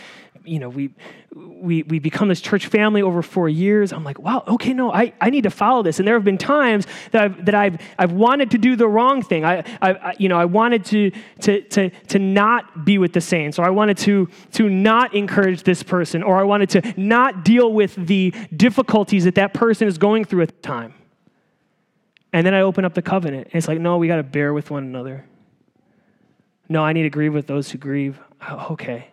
[0.45, 0.89] you know we
[1.35, 3.91] we we become this church family over four years.
[3.91, 5.99] I'm like wow okay no I, I need to follow this.
[5.99, 9.21] And there have been times that I've that I've I've wanted to do the wrong
[9.21, 9.45] thing.
[9.45, 11.11] I, I, I you know I wanted to
[11.41, 15.63] to to to not be with the saints or I wanted to to not encourage
[15.63, 19.97] this person or I wanted to not deal with the difficulties that that person is
[19.97, 20.93] going through at the time
[22.31, 23.49] and then I open up the covenant.
[23.53, 25.25] It's like, no, we got to bear with one another.
[26.67, 28.19] No, I need to grieve with those who grieve.
[28.47, 29.07] Oh, okay.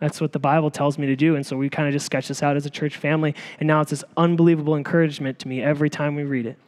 [0.00, 1.36] That's what the Bible tells me to do.
[1.36, 3.34] And so we kind of just sketch this out as a church family.
[3.60, 6.58] And now it's this unbelievable encouragement to me every time we read it.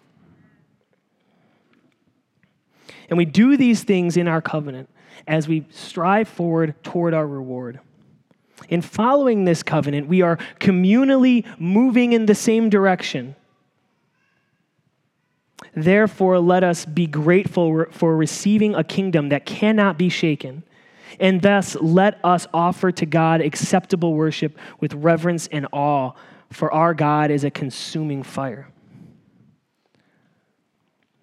[3.09, 4.89] And we do these things in our covenant
[5.27, 7.81] as we strive forward toward our reward.
[8.69, 13.35] In following this covenant, we are communally moving in the same direction
[15.75, 20.63] Therefore, let us be grateful for receiving a kingdom that cannot be shaken.
[21.19, 26.13] And thus, let us offer to God acceptable worship with reverence and awe,
[26.51, 28.69] for our God is a consuming fire.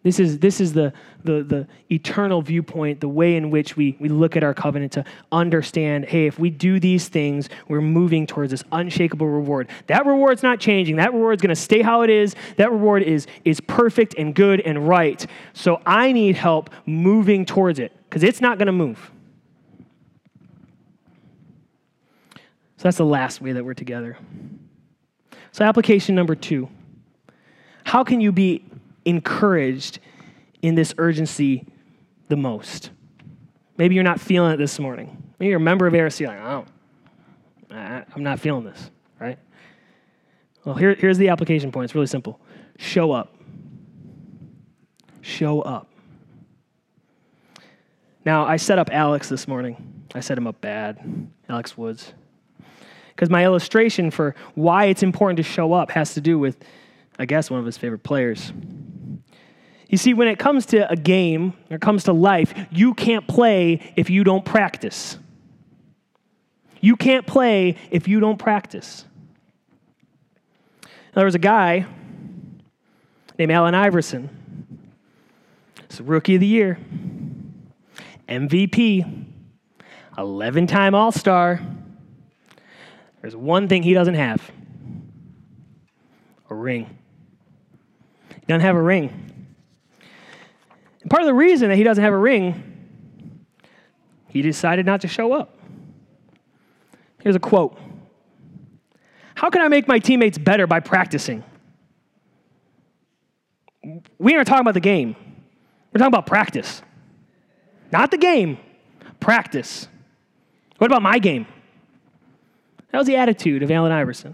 [0.04, 0.92] This is, this is the,
[1.24, 5.06] the, the eternal viewpoint, the way in which we, we look at our covenant to
[5.32, 9.70] understand hey, if we do these things, we're moving towards this unshakable reward.
[9.88, 10.98] That reward's not changing.
[10.98, 12.36] That reward's going to stay how it is.
[12.58, 15.26] That reward is, is perfect and good and right.
[15.54, 19.10] So I need help moving towards it because it's not going to move.
[22.36, 24.18] So that's the last way that we're together.
[25.54, 26.68] So, application number two
[27.86, 28.66] how can you be
[29.06, 30.00] encouraged
[30.62, 31.66] in this urgency
[32.30, 32.92] the most?
[33.78, 35.34] Maybe you're not feeling it this morning.
[35.40, 36.66] Maybe you're a member of ARC, like, oh,
[37.72, 39.40] I'm not feeling this, right?
[40.64, 41.86] Well, here, here's the application point.
[41.86, 42.40] It's really simple.
[42.78, 43.36] Show up.
[45.22, 45.90] Show up.
[48.26, 50.06] Now, I set up Alex this morning.
[50.16, 52.14] I set him up bad, Alex Woods.
[53.10, 56.58] Because my illustration for why it's important to show up has to do with,
[57.20, 58.54] I guess, one of his favorite players.
[59.94, 63.28] You see, when it comes to a game, or it comes to life, you can't
[63.28, 65.20] play if you don't practice.
[66.82, 69.06] You can't play if you don't practice.
[70.82, 71.86] Now, There was a guy
[73.38, 74.32] named Allen Iverson.
[75.88, 76.80] He's rookie of the year,
[78.28, 79.26] MVP,
[80.18, 81.62] 11 time All Star.
[83.22, 84.50] There's one thing he doesn't have
[86.50, 86.98] a ring.
[88.30, 89.33] He doesn't have a ring.
[91.04, 92.64] And part of the reason that he doesn't have a ring,
[94.30, 95.58] he decided not to show up.
[97.22, 97.78] Here's a quote
[99.36, 101.44] How can I make my teammates better by practicing?
[104.18, 105.16] We aren't talking about the game,
[105.92, 106.82] we're talking about practice.
[107.92, 108.58] Not the game,
[109.20, 109.88] practice.
[110.80, 111.46] What about my game?
[112.92, 114.34] That was the attitude of Allen Iverson.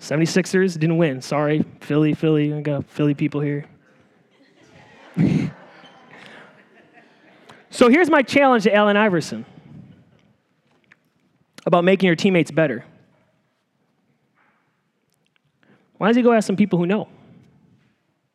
[0.00, 1.22] 76ers didn't win.
[1.22, 2.52] Sorry, Philly, Philly.
[2.52, 3.66] I got Philly people here.
[7.70, 9.44] So here's my challenge to Allen Iverson
[11.64, 12.84] about making your teammates better.
[15.98, 17.08] Why does he go ask some people who know?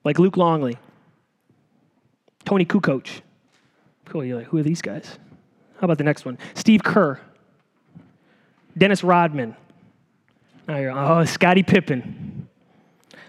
[0.04, 0.78] Like Luke Longley,
[2.46, 3.22] Toni Kukoc.
[4.06, 5.18] Cool, you're like, who are these guys?
[5.80, 6.38] How about the next one?
[6.54, 7.20] Steve Kerr,
[8.78, 9.56] Dennis Rodman.
[10.70, 12.48] Oh, you're, oh Scottie Pippen,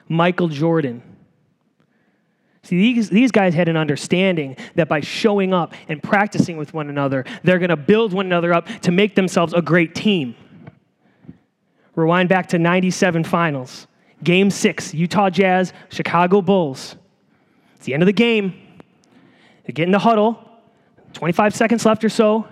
[0.09, 1.03] Michael Jordan.
[2.65, 6.89] See, these, these guys had an understanding that by showing up and practicing with one
[6.89, 10.35] another, they're going to build one another up to make themselves a great team.
[11.95, 13.87] Rewind back to 97 finals.
[14.23, 16.97] Game six, Utah Jazz, Chicago Bulls.
[17.77, 18.55] It's the end of the game.
[19.65, 20.39] They get in the huddle,
[21.13, 22.49] 25 seconds left or so.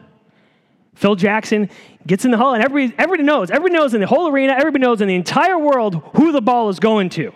[0.94, 1.70] Phil Jackson
[2.06, 3.50] gets in the huddle, and everybody, everybody knows.
[3.50, 6.68] Everybody knows in the whole arena, everybody knows in the entire world who the ball
[6.68, 7.32] is going to.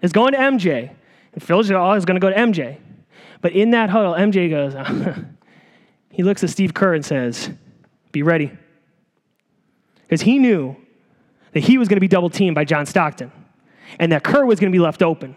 [0.00, 0.94] It's going to MJ.
[1.32, 2.78] And Phil's always going to go to MJ.
[3.40, 4.74] But in that huddle, MJ goes,
[6.10, 7.50] he looks at Steve Kerr and says,
[8.12, 8.52] Be ready.
[10.02, 10.76] Because he knew
[11.52, 13.32] that he was going to be double teamed by John Stockton
[13.98, 15.36] and that Kerr was going to be left open.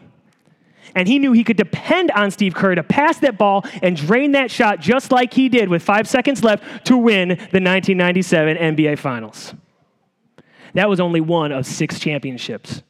[0.93, 4.31] And he knew he could depend on Steve Kerr to pass that ball and drain
[4.33, 8.99] that shot just like he did with five seconds left to win the 1997 NBA
[8.99, 9.53] Finals.
[10.73, 12.83] That was only one of six championships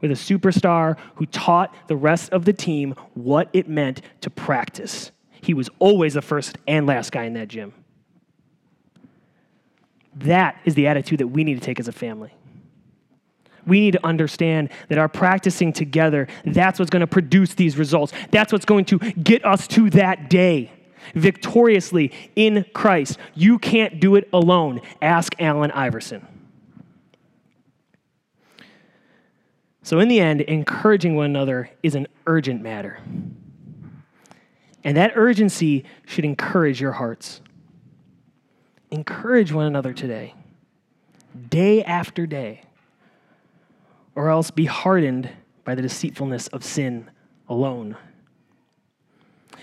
[0.00, 5.10] with a superstar who taught the rest of the team what it meant to practice.
[5.40, 7.72] He was always the first and last guy in that gym.
[10.16, 12.32] That is the attitude that we need to take as a family.
[13.66, 18.12] We need to understand that our practicing together, that's what's going to produce these results.
[18.30, 20.72] That's what's going to get us to that day
[21.14, 23.18] victoriously in Christ.
[23.34, 24.80] You can't do it alone.
[25.02, 26.26] Ask Allen Iverson.
[29.86, 32.98] So, in the end, encouraging one another is an urgent matter.
[34.82, 37.40] And that urgency should encourage your hearts.
[38.90, 40.34] Encourage one another today,
[41.50, 42.62] day after day,
[44.16, 45.30] or else be hardened
[45.62, 47.08] by the deceitfulness of sin
[47.48, 47.96] alone.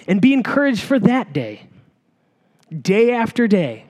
[0.07, 1.67] And be encouraged for that day,
[2.81, 3.87] day after day,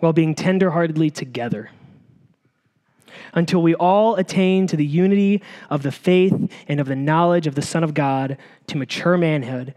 [0.00, 1.70] while being tenderheartedly together
[3.34, 6.34] until we all attain to the unity of the faith
[6.68, 9.74] and of the knowledge of the Son of God, to mature manhood,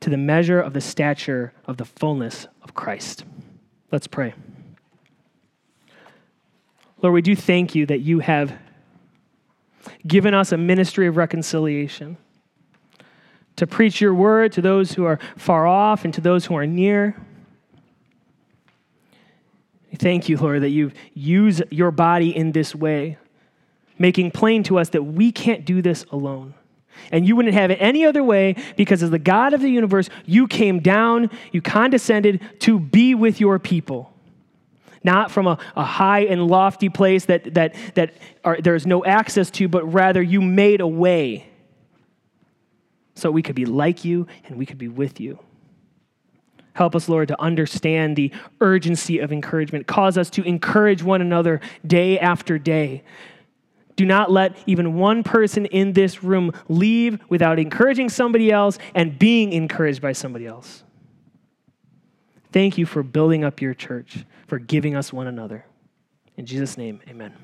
[0.00, 3.24] to the measure of the stature of the fullness of Christ.
[3.90, 4.34] Let's pray.
[7.02, 8.52] Lord, we do thank you that you have
[10.06, 12.16] given us a ministry of reconciliation
[13.56, 16.66] to preach your word to those who are far off and to those who are
[16.66, 17.16] near.
[19.98, 23.18] Thank you, Lord, that you use your body in this way,
[23.98, 26.54] making plain to us that we can't do this alone.
[27.10, 30.08] And you wouldn't have it any other way because, as the God of the universe,
[30.26, 34.12] you came down, you condescended to be with your people.
[35.02, 38.14] Not from a, a high and lofty place that, that, that
[38.44, 41.48] are, there is no access to, but rather you made a way
[43.14, 45.38] so we could be like you and we could be with you.
[46.74, 49.86] Help us, Lord, to understand the urgency of encouragement.
[49.86, 53.02] Cause us to encourage one another day after day.
[53.96, 59.16] Do not let even one person in this room leave without encouraging somebody else and
[59.18, 60.82] being encouraged by somebody else.
[62.52, 65.64] Thank you for building up your church, for giving us one another.
[66.36, 67.34] In Jesus' name, amen.